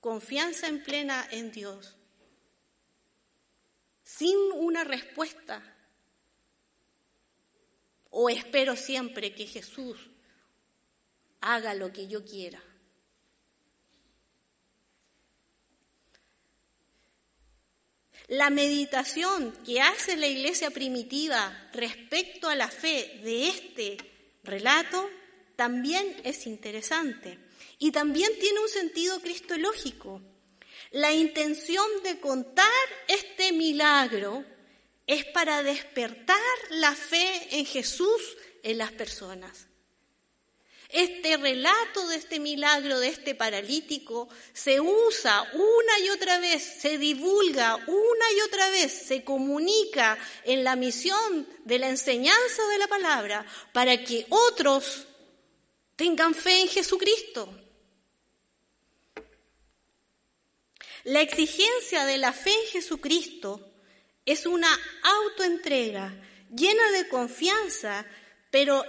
confianza 0.00 0.66
en 0.66 0.82
plena 0.82 1.26
en 1.30 1.50
Dios? 1.52 1.96
sin 4.06 4.38
una 4.54 4.84
respuesta. 4.84 5.75
O 8.26 8.28
espero 8.28 8.74
siempre 8.74 9.32
que 9.32 9.46
Jesús 9.46 9.96
haga 11.40 11.74
lo 11.74 11.92
que 11.92 12.08
yo 12.08 12.24
quiera. 12.24 12.60
La 18.26 18.50
meditación 18.50 19.52
que 19.64 19.80
hace 19.80 20.16
la 20.16 20.26
iglesia 20.26 20.72
primitiva 20.72 21.70
respecto 21.72 22.48
a 22.48 22.56
la 22.56 22.66
fe 22.66 23.20
de 23.22 23.46
este 23.46 23.96
relato 24.42 25.08
también 25.54 26.20
es 26.24 26.48
interesante 26.48 27.38
y 27.78 27.92
también 27.92 28.32
tiene 28.40 28.58
un 28.58 28.68
sentido 28.68 29.20
cristológico. 29.20 30.20
La 30.90 31.12
intención 31.12 31.86
de 32.02 32.18
contar 32.18 32.66
este 33.06 33.52
milagro 33.52 34.44
es 35.06 35.24
para 35.26 35.62
despertar 35.62 36.36
la 36.70 36.94
fe 36.94 37.58
en 37.58 37.66
Jesús 37.66 38.36
en 38.62 38.78
las 38.78 38.92
personas. 38.92 39.66
Este 40.88 41.36
relato 41.36 42.06
de 42.08 42.16
este 42.16 42.38
milagro, 42.38 43.00
de 43.00 43.08
este 43.08 43.34
paralítico, 43.34 44.28
se 44.52 44.80
usa 44.80 45.42
una 45.52 45.98
y 46.04 46.10
otra 46.10 46.38
vez, 46.38 46.62
se 46.62 46.96
divulga 46.96 47.76
una 47.76 48.32
y 48.36 48.40
otra 48.42 48.70
vez, 48.70 48.92
se 48.92 49.24
comunica 49.24 50.16
en 50.44 50.62
la 50.62 50.76
misión 50.76 51.48
de 51.64 51.80
la 51.80 51.88
enseñanza 51.88 52.66
de 52.68 52.78
la 52.78 52.86
palabra 52.86 53.44
para 53.72 54.02
que 54.04 54.26
otros 54.28 55.06
tengan 55.96 56.34
fe 56.34 56.60
en 56.60 56.68
Jesucristo. 56.68 57.52
La 61.02 61.20
exigencia 61.20 62.04
de 62.04 62.18
la 62.18 62.32
fe 62.32 62.52
en 62.52 62.70
Jesucristo 62.70 63.65
es 64.26 64.44
una 64.44 64.68
autoentrega 65.02 66.12
llena 66.54 66.90
de 66.90 67.08
confianza, 67.08 68.04
pero 68.50 68.84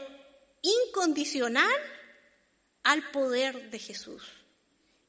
incondicional 0.62 1.72
al 2.84 3.10
poder 3.12 3.70
de 3.70 3.80
Jesús. 3.80 4.24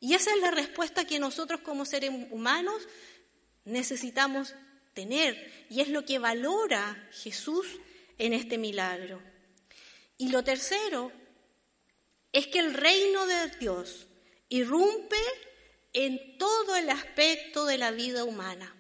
Y 0.01 0.15
esa 0.15 0.33
es 0.33 0.41
la 0.41 0.51
respuesta 0.51 1.07
que 1.07 1.19
nosotros 1.19 1.61
como 1.61 1.85
seres 1.85 2.11
humanos 2.31 2.87
necesitamos 3.65 4.55
tener 4.95 5.67
y 5.71 5.81
es 5.81 5.89
lo 5.89 6.05
que 6.05 6.19
valora 6.19 7.09
Jesús 7.13 7.67
en 8.19 8.33
este 8.33 8.59
milagro. 8.59 9.21
Y 10.17 10.31
lo 10.31 10.45
tercero 10.45 11.13
es 12.33 12.47
que 12.49 12.59
el 12.59 12.75
reino 12.75 13.27
de 13.27 13.49
Dios 13.59 14.07
irrumpe 14.49 15.17
en 15.93 16.39
todo 16.39 16.77
el 16.77 16.91
aspecto 16.91 17.65
de 17.65 17.79
la 17.79 17.91
vida 17.91 18.25
humana. 18.25 18.75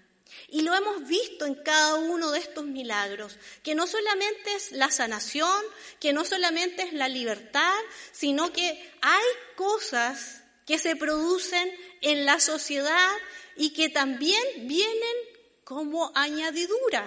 Y 0.48 0.62
lo 0.62 0.74
hemos 0.74 1.06
visto 1.06 1.44
en 1.46 1.54
cada 1.56 1.96
uno 1.96 2.30
de 2.30 2.38
estos 2.38 2.64
milagros, 2.64 3.36
que 3.62 3.74
no 3.74 3.86
solamente 3.86 4.54
es 4.54 4.72
la 4.72 4.90
sanación, 4.90 5.62
que 6.00 6.12
no 6.12 6.24
solamente 6.24 6.82
es 6.82 6.92
la 6.92 7.08
libertad, 7.08 7.74
sino 8.12 8.52
que 8.52 8.92
hay 9.02 9.24
cosas 9.56 10.42
que 10.66 10.78
se 10.78 10.96
producen 10.96 11.70
en 12.00 12.24
la 12.24 12.40
sociedad 12.40 13.10
y 13.56 13.70
que 13.70 13.88
también 13.88 14.42
vienen 14.68 15.16
como 15.64 16.12
añadidura. 16.14 17.06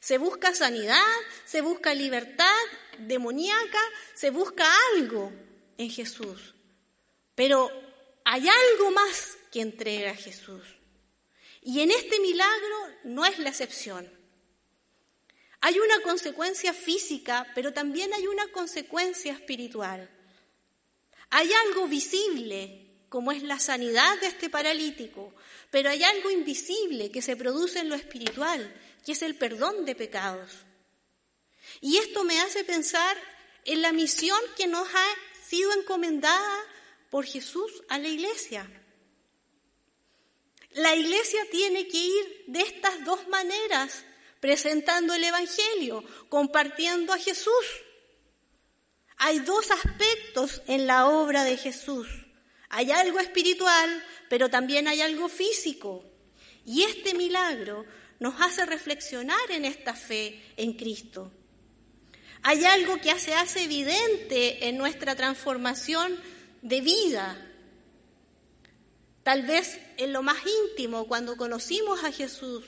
Se 0.00 0.18
busca 0.18 0.54
sanidad, 0.54 1.02
se 1.44 1.62
busca 1.62 1.92
libertad 1.92 2.54
demoníaca, 2.98 3.80
se 4.14 4.30
busca 4.30 4.64
algo 4.94 5.32
en 5.78 5.90
Jesús. 5.90 6.54
Pero 7.34 7.70
hay 8.24 8.48
algo 8.48 8.90
más 8.90 9.36
que 9.50 9.60
entrega 9.60 10.14
Jesús. 10.14 10.62
Y 11.66 11.80
en 11.80 11.90
este 11.90 12.20
milagro 12.20 12.76
no 13.02 13.26
es 13.26 13.40
la 13.40 13.48
excepción. 13.48 14.08
Hay 15.60 15.80
una 15.80 16.00
consecuencia 16.02 16.72
física, 16.72 17.44
pero 17.56 17.72
también 17.72 18.14
hay 18.14 18.28
una 18.28 18.46
consecuencia 18.52 19.32
espiritual. 19.32 20.08
Hay 21.28 21.50
algo 21.66 21.88
visible 21.88 22.86
como 23.08 23.32
es 23.32 23.42
la 23.42 23.58
sanidad 23.58 24.16
de 24.20 24.28
este 24.28 24.48
paralítico, 24.48 25.34
pero 25.72 25.90
hay 25.90 26.04
algo 26.04 26.30
invisible 26.30 27.10
que 27.10 27.20
se 27.20 27.34
produce 27.34 27.80
en 27.80 27.88
lo 27.88 27.96
espiritual, 27.96 28.72
que 29.04 29.10
es 29.10 29.22
el 29.22 29.34
perdón 29.34 29.84
de 29.84 29.96
pecados. 29.96 30.52
Y 31.80 31.96
esto 31.96 32.22
me 32.22 32.40
hace 32.42 32.62
pensar 32.62 33.16
en 33.64 33.82
la 33.82 33.90
misión 33.90 34.38
que 34.56 34.68
nos 34.68 34.86
ha 34.86 35.06
sido 35.48 35.72
encomendada 35.72 36.60
por 37.10 37.26
Jesús 37.26 37.72
a 37.88 37.98
la 37.98 38.06
iglesia. 38.06 38.70
La 40.76 40.94
iglesia 40.94 41.40
tiene 41.50 41.88
que 41.88 41.96
ir 41.96 42.44
de 42.48 42.60
estas 42.60 43.02
dos 43.06 43.26
maneras, 43.28 44.04
presentando 44.40 45.14
el 45.14 45.24
Evangelio, 45.24 46.04
compartiendo 46.28 47.14
a 47.14 47.18
Jesús. 47.18 47.66
Hay 49.16 49.38
dos 49.38 49.70
aspectos 49.70 50.60
en 50.66 50.86
la 50.86 51.08
obra 51.08 51.44
de 51.44 51.56
Jesús. 51.56 52.06
Hay 52.68 52.90
algo 52.90 53.20
espiritual, 53.20 54.04
pero 54.28 54.50
también 54.50 54.86
hay 54.86 55.00
algo 55.00 55.30
físico. 55.30 56.04
Y 56.66 56.82
este 56.82 57.14
milagro 57.14 57.86
nos 58.20 58.38
hace 58.42 58.66
reflexionar 58.66 59.50
en 59.50 59.64
esta 59.64 59.94
fe 59.94 60.42
en 60.58 60.74
Cristo. 60.74 61.32
Hay 62.42 62.66
algo 62.66 62.98
que 62.98 63.18
se 63.18 63.32
hace 63.32 63.64
evidente 63.64 64.68
en 64.68 64.76
nuestra 64.76 65.16
transformación 65.16 66.20
de 66.60 66.82
vida. 66.82 67.45
Tal 69.26 69.42
vez 69.42 69.80
en 69.96 70.12
lo 70.12 70.22
más 70.22 70.36
íntimo, 70.68 71.08
cuando 71.08 71.36
conocimos 71.36 72.04
a 72.04 72.12
Jesús, 72.12 72.66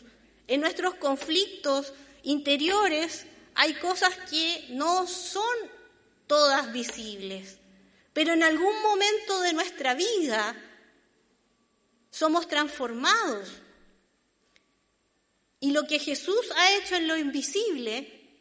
en 0.48 0.60
nuestros 0.60 0.94
conflictos 0.94 1.92
interiores, 2.24 3.26
hay 3.54 3.74
cosas 3.74 4.12
que 4.28 4.66
no 4.70 5.06
son 5.06 5.44
todas 6.26 6.72
visibles, 6.72 7.58
pero 8.12 8.32
en 8.32 8.42
algún 8.42 8.74
momento 8.82 9.40
de 9.42 9.52
nuestra 9.52 9.94
vida 9.94 10.60
somos 12.10 12.48
transformados. 12.48 13.50
Y 15.60 15.70
lo 15.70 15.86
que 15.86 16.00
Jesús 16.00 16.50
ha 16.56 16.74
hecho 16.74 16.96
en 16.96 17.06
lo 17.06 17.16
invisible 17.16 18.36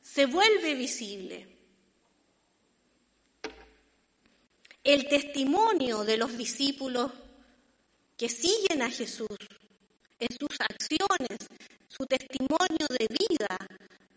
se 0.00 0.24
vuelve 0.24 0.74
visible. 0.74 1.54
El 4.82 5.06
testimonio 5.06 6.04
de 6.04 6.16
los 6.16 6.38
discípulos 6.38 7.12
que 8.16 8.28
siguen 8.28 8.82
a 8.82 8.90
Jesús 8.90 9.38
en 10.18 10.28
sus 10.38 10.60
acciones, 10.60 11.38
su 11.88 12.06
testimonio 12.06 12.86
de 12.88 13.08
vida, 13.08 13.58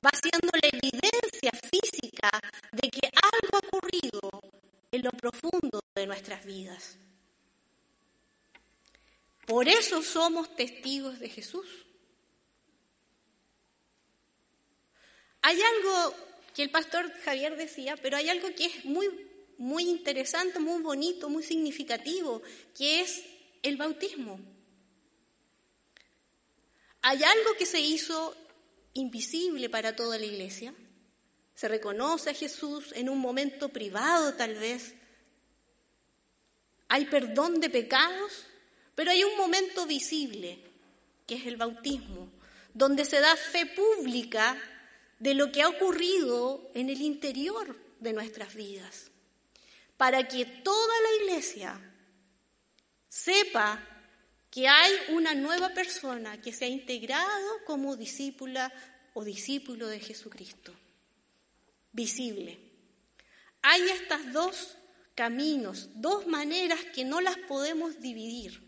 va 0.05 0.11
siendo 0.21 0.51
la 0.61 0.69
evidencia 0.71 1.51
física 1.51 2.29
de 2.71 2.89
que 2.89 3.07
algo 3.07 3.57
ha 3.57 3.67
ocurrido 3.67 4.41
en 4.91 5.03
lo 5.03 5.11
profundo 5.11 5.79
de 5.95 6.05
nuestras 6.05 6.45
vidas. 6.45 6.97
Por 9.45 9.67
eso 9.67 10.01
somos 10.01 10.55
testigos 10.55 11.19
de 11.19 11.29
Jesús. 11.29 11.67
Hay 15.41 15.59
algo 15.61 16.15
que 16.55 16.63
el 16.63 16.71
pastor 16.71 17.11
Javier 17.23 17.55
decía, 17.55 17.95
pero 18.01 18.17
hay 18.17 18.29
algo 18.29 18.47
que 18.55 18.65
es 18.65 18.85
muy, 18.85 19.07
muy 19.57 19.83
interesante, 19.83 20.59
muy 20.59 20.81
bonito, 20.81 21.29
muy 21.29 21.43
significativo, 21.43 22.41
que 22.75 23.01
es 23.01 23.23
el 23.65 23.77
bautismo. 23.77 24.39
Hay 27.01 27.23
algo 27.23 27.53
que 27.57 27.65
se 27.65 27.79
hizo 27.79 28.35
invisible 28.93 29.69
para 29.69 29.95
toda 29.95 30.19
la 30.19 30.25
iglesia. 30.25 30.73
Se 31.55 31.67
reconoce 31.67 32.29
a 32.29 32.33
Jesús 32.33 32.91
en 32.95 33.09
un 33.09 33.17
momento 33.17 33.69
privado 33.69 34.35
tal 34.35 34.55
vez. 34.55 34.93
Hay 36.89 37.05
perdón 37.05 37.59
de 37.59 37.69
pecados, 37.71 38.45
pero 38.93 39.09
hay 39.09 39.23
un 39.23 39.35
momento 39.35 39.87
visible, 39.87 40.59
que 41.25 41.35
es 41.35 41.47
el 41.47 41.57
bautismo, 41.57 42.29
donde 42.73 43.03
se 43.03 43.19
da 43.19 43.35
fe 43.35 43.65
pública 43.65 44.57
de 45.17 45.33
lo 45.33 45.51
que 45.51 45.63
ha 45.63 45.69
ocurrido 45.69 46.69
en 46.75 46.89
el 46.89 47.01
interior 47.01 47.75
de 47.99 48.13
nuestras 48.13 48.53
vidas, 48.53 49.09
para 49.97 50.27
que 50.27 50.45
toda 50.45 51.01
la 51.01 51.23
iglesia 51.23 51.94
sepa 53.15 53.81
que 54.51 54.67
hay 54.67 54.91
una 55.09 55.33
nueva 55.33 55.69
persona 55.69 56.41
que 56.41 56.51
se 56.51 56.65
ha 56.65 56.67
integrado 56.67 57.63
como 57.65 57.95
discípula 57.95 58.71
o 59.13 59.23
discípulo 59.23 59.87
de 59.87 60.01
Jesucristo, 60.01 60.73
visible. 61.93 62.59
Hay 63.61 63.83
estas 63.83 64.33
dos 64.33 64.77
caminos, 65.15 65.89
dos 65.95 66.27
maneras 66.27 66.79
que 66.93 67.05
no 67.05 67.21
las 67.21 67.37
podemos 67.37 68.01
dividir. 68.01 68.61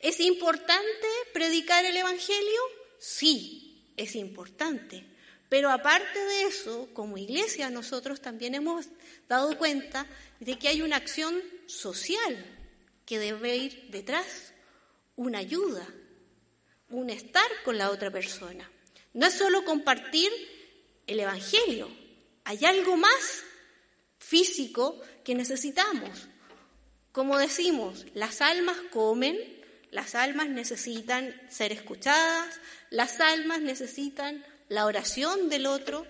¿Es 0.00 0.18
importante 0.20 1.06
predicar 1.34 1.84
el 1.84 1.96
Evangelio? 1.98 2.60
Sí, 2.98 3.92
es 3.98 4.16
importante. 4.16 5.04
Pero 5.50 5.70
aparte 5.70 6.18
de 6.18 6.44
eso, 6.44 6.88
como 6.94 7.18
iglesia 7.18 7.68
nosotros 7.68 8.22
también 8.22 8.54
hemos 8.54 8.86
dado 9.28 9.58
cuenta 9.58 10.06
de 10.38 10.58
que 10.58 10.68
hay 10.68 10.80
una 10.80 10.96
acción 10.96 11.38
social 11.66 12.59
que 13.10 13.18
debe 13.18 13.56
ir 13.56 13.90
detrás, 13.90 14.52
una 15.16 15.38
ayuda, 15.38 15.84
un 16.90 17.10
estar 17.10 17.50
con 17.64 17.76
la 17.76 17.90
otra 17.90 18.08
persona. 18.12 18.70
No 19.14 19.26
es 19.26 19.34
solo 19.34 19.64
compartir 19.64 20.30
el 21.08 21.18
Evangelio, 21.18 21.90
hay 22.44 22.64
algo 22.64 22.96
más 22.96 23.42
físico 24.20 25.00
que 25.24 25.34
necesitamos. 25.34 26.28
Como 27.10 27.36
decimos, 27.36 28.06
las 28.14 28.40
almas 28.42 28.76
comen, 28.92 29.36
las 29.90 30.14
almas 30.14 30.48
necesitan 30.48 31.34
ser 31.50 31.72
escuchadas, 31.72 32.60
las 32.90 33.18
almas 33.18 33.60
necesitan 33.60 34.46
la 34.68 34.86
oración 34.86 35.48
del 35.48 35.66
otro, 35.66 36.06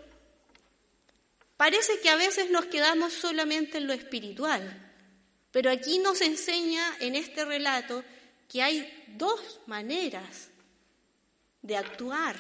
parece 1.57 1.99
que 2.03 2.11
a 2.11 2.17
veces 2.17 2.51
nos 2.51 2.67
quedamos 2.67 3.15
solamente 3.15 3.79
en 3.79 3.87
lo 3.87 3.95
espiritual, 3.95 4.90
pero 5.53 5.71
aquí 5.71 5.99
nos 5.99 6.21
enseña 6.21 6.97
en 7.01 7.17
este 7.17 7.45
relato 7.45 8.05
que 8.49 8.63
hay 8.63 9.07
dos 9.17 9.61
maneras 9.67 10.51
de 11.63 11.77
actuar 11.77 12.37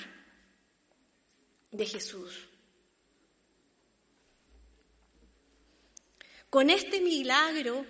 de 1.70 1.86
Jesús. 1.86 2.48
Con 6.48 6.70
este 6.70 7.00
milagro 7.00 7.86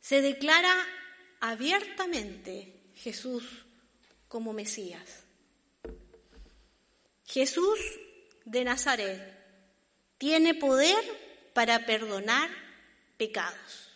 se 0.00 0.20
declara 0.20 0.72
abiertamente 1.40 2.72
Jesús 2.94 3.44
como 4.28 4.52
Mesías. 4.52 5.24
Jesús 7.26 7.78
de 8.44 8.64
Nazaret 8.64 9.38
tiene 10.18 10.54
poder 10.54 11.02
para 11.52 11.84
perdonar 11.84 12.61
pecados. 13.22 13.92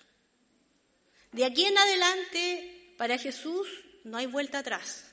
De 1.33 1.45
aquí 1.45 1.65
en 1.65 1.77
adelante, 1.77 2.95
para 2.97 3.19
Jesús 3.19 3.67
no 4.05 4.17
hay 4.19 4.27
vuelta 4.27 4.61
atrás. 4.61 5.05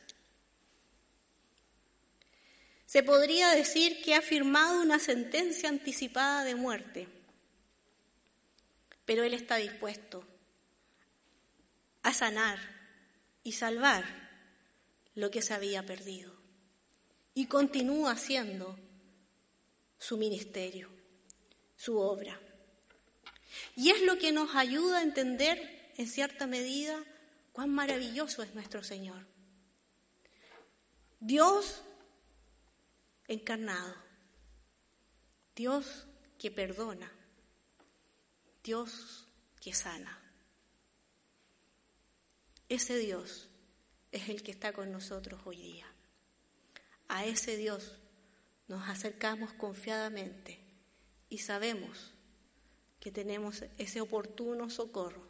Se 2.86 3.02
podría 3.02 3.50
decir 3.56 4.04
que 4.04 4.14
ha 4.14 4.22
firmado 4.22 4.84
una 4.84 5.00
sentencia 5.00 5.68
anticipada 5.68 6.44
de 6.44 6.54
muerte, 6.54 7.08
pero 9.04 9.24
Él 9.24 9.34
está 9.34 9.56
dispuesto 9.56 10.24
a 12.04 12.14
sanar 12.14 12.60
y 13.44 13.54
salvar 13.54 14.06
lo 15.16 15.32
que 15.32 15.42
se 15.42 15.56
había 15.56 15.84
perdido 15.88 16.32
y 17.34 17.48
continúa 17.48 18.12
haciendo 18.12 18.78
su 19.98 20.18
ministerio, 20.18 20.90
su 21.76 21.98
obra. 21.98 22.43
Y 23.76 23.92
es 23.92 24.02
lo 24.02 24.18
que 24.18 24.32
nos 24.32 24.56
ayuda 24.56 25.00
a 25.00 25.04
entender 25.04 25.92
en 25.98 26.08
cierta 26.08 26.48
medida 26.48 27.04
cuán 27.52 27.70
maravilloso 27.70 28.44
es 28.44 28.54
nuestro 28.54 28.84
Señor. 28.84 29.26
Dios 31.20 31.84
encarnado, 33.28 33.96
Dios 35.56 36.08
que 36.38 36.52
perdona, 36.52 37.12
Dios 38.64 39.28
que 39.62 39.74
sana. 39.74 40.20
Ese 42.70 42.98
Dios 42.98 43.50
es 44.12 44.30
el 44.30 44.44
que 44.44 44.52
está 44.52 44.74
con 44.74 44.92
nosotros 44.92 45.42
hoy 45.46 45.58
día. 45.58 45.86
A 47.08 47.26
ese 47.26 47.56
Dios 47.56 48.00
nos 48.68 48.90
acercamos 48.90 49.54
confiadamente 49.54 50.60
y 51.30 51.38
sabemos 51.40 52.13
que 53.04 53.12
tenemos 53.12 53.66
ese 53.78 54.00
oportuno 54.00 54.70
socorro, 54.70 55.28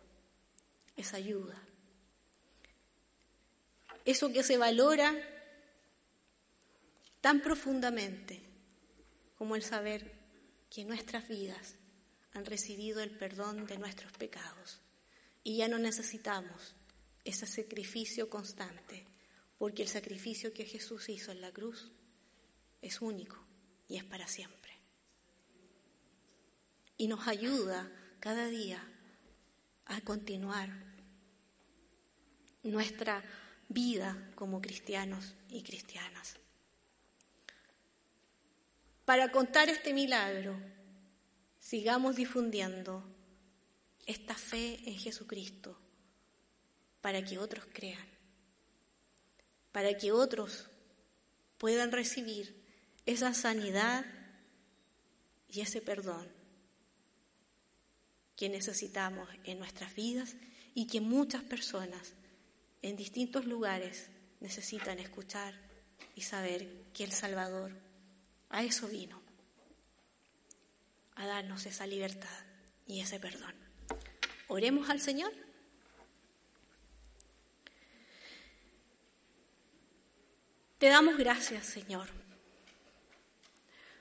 esa 0.96 1.18
ayuda. 1.18 1.60
Eso 4.06 4.32
que 4.32 4.44
se 4.44 4.60
valora 4.60 5.12
tan 7.20 7.42
profundamente 7.42 8.40
como 9.40 9.56
el 9.56 9.64
saber 9.64 10.12
que 10.70 10.86
nuestras 10.86 11.28
vidas 11.28 11.74
han 12.34 12.46
recibido 12.46 13.02
el 13.02 13.10
perdón 13.10 13.66
de 13.66 13.80
nuestros 13.80 14.14
pecados. 14.14 14.80
Y 15.44 15.58
ya 15.58 15.68
no 15.68 15.80
necesitamos 15.80 16.76
ese 17.26 17.48
sacrificio 17.48 18.30
constante, 18.30 19.04
porque 19.58 19.82
el 19.82 19.90
sacrificio 19.90 20.54
que 20.54 20.66
Jesús 20.66 21.10
hizo 21.10 21.32
en 21.32 21.42
la 21.42 21.52
cruz 21.52 21.90
es 22.84 23.02
único 23.02 23.44
y 23.88 23.98
es 23.98 24.04
para 24.04 24.28
siempre. 24.28 24.73
Y 27.04 27.08
nos 27.10 27.28
ayuda 27.28 27.92
cada 28.22 28.48
día 28.48 28.82
a 29.88 30.00
continuar 30.00 30.70
nuestra 32.64 33.22
vida 33.68 34.32
como 34.36 34.62
cristianos 34.62 35.36
y 35.50 35.64
cristianas. 35.64 36.38
Para 39.04 39.34
contar 39.34 39.68
este 39.68 39.94
milagro, 39.94 40.58
sigamos 41.60 42.16
difundiendo 42.16 43.04
esta 44.06 44.36
fe 44.36 44.80
en 44.86 44.98
Jesucristo 44.98 45.78
para 47.02 47.22
que 47.22 47.38
otros 47.38 47.66
crean, 47.74 48.08
para 49.74 49.98
que 49.98 50.14
otros 50.14 50.70
puedan 51.58 51.92
recibir 51.92 52.64
esa 53.06 53.34
sanidad 53.34 54.06
y 55.50 55.60
ese 55.60 55.82
perdón 55.82 56.43
que 58.44 58.50
necesitamos 58.50 59.30
en 59.46 59.58
nuestras 59.58 59.96
vidas 59.96 60.36
y 60.76 60.88
que 60.88 61.00
muchas 61.00 61.44
personas 61.44 62.14
en 62.82 62.98
distintos 62.98 63.46
lugares 63.46 64.10
necesitan 64.42 65.00
escuchar 65.00 65.54
y 66.14 66.24
saber 66.24 66.68
que 66.94 67.06
el 67.06 67.14
Salvador 67.14 67.72
a 68.50 68.66
eso 68.66 68.90
vino, 68.90 69.22
a 71.16 71.26
darnos 71.26 71.66
esa 71.68 71.88
libertad 71.88 72.38
y 72.86 73.00
ese 73.00 73.18
perdón. 73.18 73.56
Oremos 74.50 74.90
al 74.90 75.00
Señor. 75.00 75.32
Te 80.80 80.88
damos 80.88 81.16
gracias, 81.18 81.66
Señor. 81.66 82.10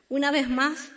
Una 0.09 0.33
vez 0.33 0.49
más, 0.49 0.91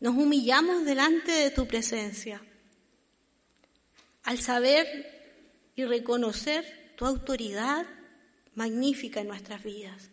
nos 0.00 0.14
humillamos 0.14 0.84
delante 0.84 1.32
de 1.32 1.50
tu 1.50 1.66
presencia 1.66 2.42
al 4.22 4.38
saber 4.38 5.66
y 5.74 5.84
reconocer 5.84 6.94
tu 6.96 7.06
autoridad 7.06 7.86
magnífica 8.54 9.20
en 9.20 9.28
nuestras 9.28 9.62
vidas. 9.62 10.10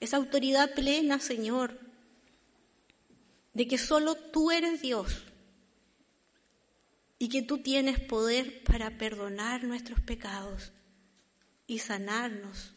Esa 0.00 0.16
autoridad 0.16 0.74
plena, 0.74 1.20
Señor, 1.20 1.78
de 3.54 3.68
que 3.68 3.78
solo 3.78 4.16
tú 4.16 4.50
eres 4.50 4.82
Dios 4.82 5.24
y 7.18 7.28
que 7.28 7.42
tú 7.42 7.58
tienes 7.58 8.00
poder 8.00 8.64
para 8.64 8.98
perdonar 8.98 9.62
nuestros 9.62 10.00
pecados 10.00 10.72
y 11.66 11.78
sanarnos 11.78 12.74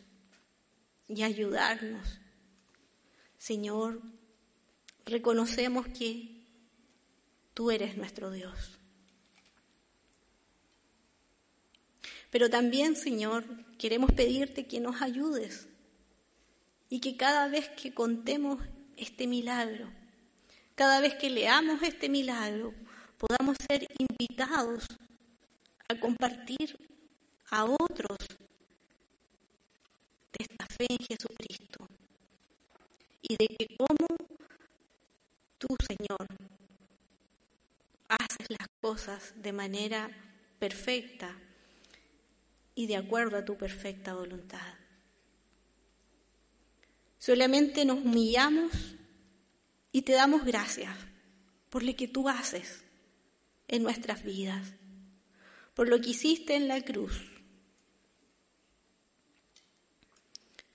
y 1.08 1.24
ayudarnos. 1.24 2.20
Señor, 3.38 4.02
reconocemos 5.06 5.88
que 5.88 6.44
tú 7.54 7.72
eres 7.72 7.98
nuestro 7.98 8.32
Dios. 8.32 8.80
Pero 12.32 12.50
también, 12.50 12.96
Señor, 12.96 13.46
queremos 13.78 14.12
pedirte 14.12 14.68
que 14.68 14.80
nos 14.80 15.02
ayudes 15.02 15.68
y 16.90 17.00
que 17.00 17.16
cada 17.16 17.48
vez 17.48 17.70
que 17.70 17.94
contemos 17.94 18.62
este 18.98 19.28
milagro, 19.28 19.90
cada 20.76 21.00
vez 21.00 21.16
que 21.16 21.30
leamos 21.30 21.82
este 21.82 22.10
milagro, 22.10 22.74
podamos 23.18 23.58
ser 23.66 23.88
invitados 23.98 24.86
a 25.88 26.00
compartir 26.00 26.78
a 27.52 27.64
otros 27.64 28.18
de 30.34 30.44
esta 30.44 30.66
fe 30.66 30.88
en 30.90 30.98
Jesucristo 30.98 31.88
y 33.22 33.38
de 33.38 33.48
que 33.48 33.78
como 33.78 34.08
tú, 35.66 35.76
Señor, 35.88 36.28
haces 38.08 38.50
las 38.50 38.68
cosas 38.82 39.34
de 39.36 39.52
manera 39.52 40.10
perfecta 40.60 41.36
y 42.76 42.88
de 42.88 42.98
acuerdo 42.98 43.38
a 43.38 43.46
tu 43.46 43.58
perfecta 43.58 44.14
voluntad. 44.14 44.74
Solamente 47.18 47.86
nos 47.86 48.00
humillamos 48.00 48.72
y 49.92 50.04
te 50.04 50.14
damos 50.14 50.44
gracias 50.44 50.96
por 51.70 51.84
lo 51.84 51.96
que 51.96 52.08
tú 52.08 52.30
haces 52.30 52.84
en 53.68 53.82
nuestras 53.82 54.24
vidas, 54.24 54.74
por 55.74 55.90
lo 55.90 56.00
que 56.00 56.12
hiciste 56.12 56.56
en 56.56 56.68
la 56.68 56.82
cruz, 56.82 57.32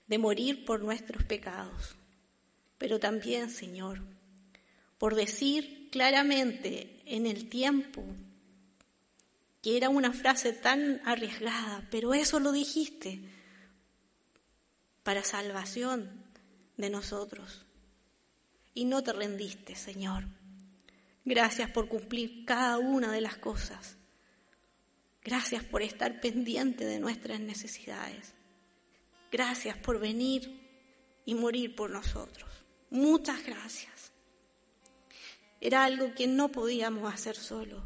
de 0.07 0.17
morir 0.17 0.65
por 0.65 0.81
nuestros 0.81 1.23
pecados, 1.23 1.95
pero 2.77 2.99
también, 2.99 3.49
Señor, 3.49 4.01
por 5.01 5.15
decir 5.15 5.89
claramente 5.89 7.01
en 7.07 7.25
el 7.25 7.49
tiempo 7.49 8.05
que 9.63 9.75
era 9.75 9.89
una 9.89 10.13
frase 10.13 10.53
tan 10.53 11.01
arriesgada, 11.05 11.87
pero 11.89 12.13
eso 12.13 12.39
lo 12.39 12.51
dijiste 12.51 13.19
para 15.01 15.23
salvación 15.23 16.23
de 16.77 16.91
nosotros. 16.91 17.65
Y 18.75 18.85
no 18.85 19.01
te 19.01 19.11
rendiste, 19.11 19.73
Señor. 19.73 20.25
Gracias 21.25 21.71
por 21.71 21.87
cumplir 21.87 22.45
cada 22.45 22.77
una 22.77 23.11
de 23.11 23.21
las 23.21 23.37
cosas. 23.37 23.97
Gracias 25.23 25.63
por 25.63 25.81
estar 25.81 26.21
pendiente 26.21 26.85
de 26.85 26.99
nuestras 26.99 27.39
necesidades. 27.39 28.35
Gracias 29.31 29.77
por 29.77 29.99
venir 29.99 30.61
y 31.25 31.33
morir 31.33 31.75
por 31.75 31.89
nosotros. 31.89 32.51
Muchas 32.91 33.43
gracias. 33.43 34.00
Era 35.61 35.85
algo 35.85 36.13
que 36.13 36.27
no 36.27 36.51
podíamos 36.51 37.13
hacer 37.13 37.37
solos, 37.37 37.83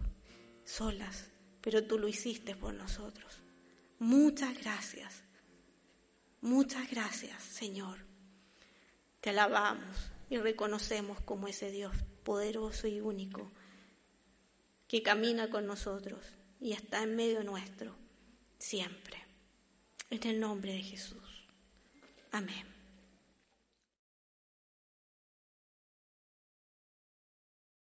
solas 0.63 1.29
pero 1.65 1.83
tú 1.83 1.97
lo 1.97 2.07
hiciste 2.07 2.55
por 2.55 2.75
nosotros. 2.75 3.39
Muchas 3.97 4.55
gracias. 4.59 5.23
Muchas 6.41 6.91
gracias, 6.91 7.41
Señor. 7.41 8.05
Te 9.19 9.31
alabamos 9.31 10.11
y 10.29 10.37
reconocemos 10.37 11.19
como 11.21 11.47
ese 11.47 11.71
Dios 11.71 11.91
poderoso 12.23 12.87
y 12.87 13.01
único 13.01 13.51
que 14.87 15.01
camina 15.01 15.49
con 15.49 15.65
nosotros 15.65 16.23
y 16.61 16.73
está 16.73 17.01
en 17.01 17.15
medio 17.15 17.43
nuestro 17.43 17.95
siempre. 18.59 19.17
En 20.11 20.21
el 20.29 20.39
nombre 20.39 20.71
de 20.71 20.83
Jesús. 20.83 21.47
Amén. 22.31 22.74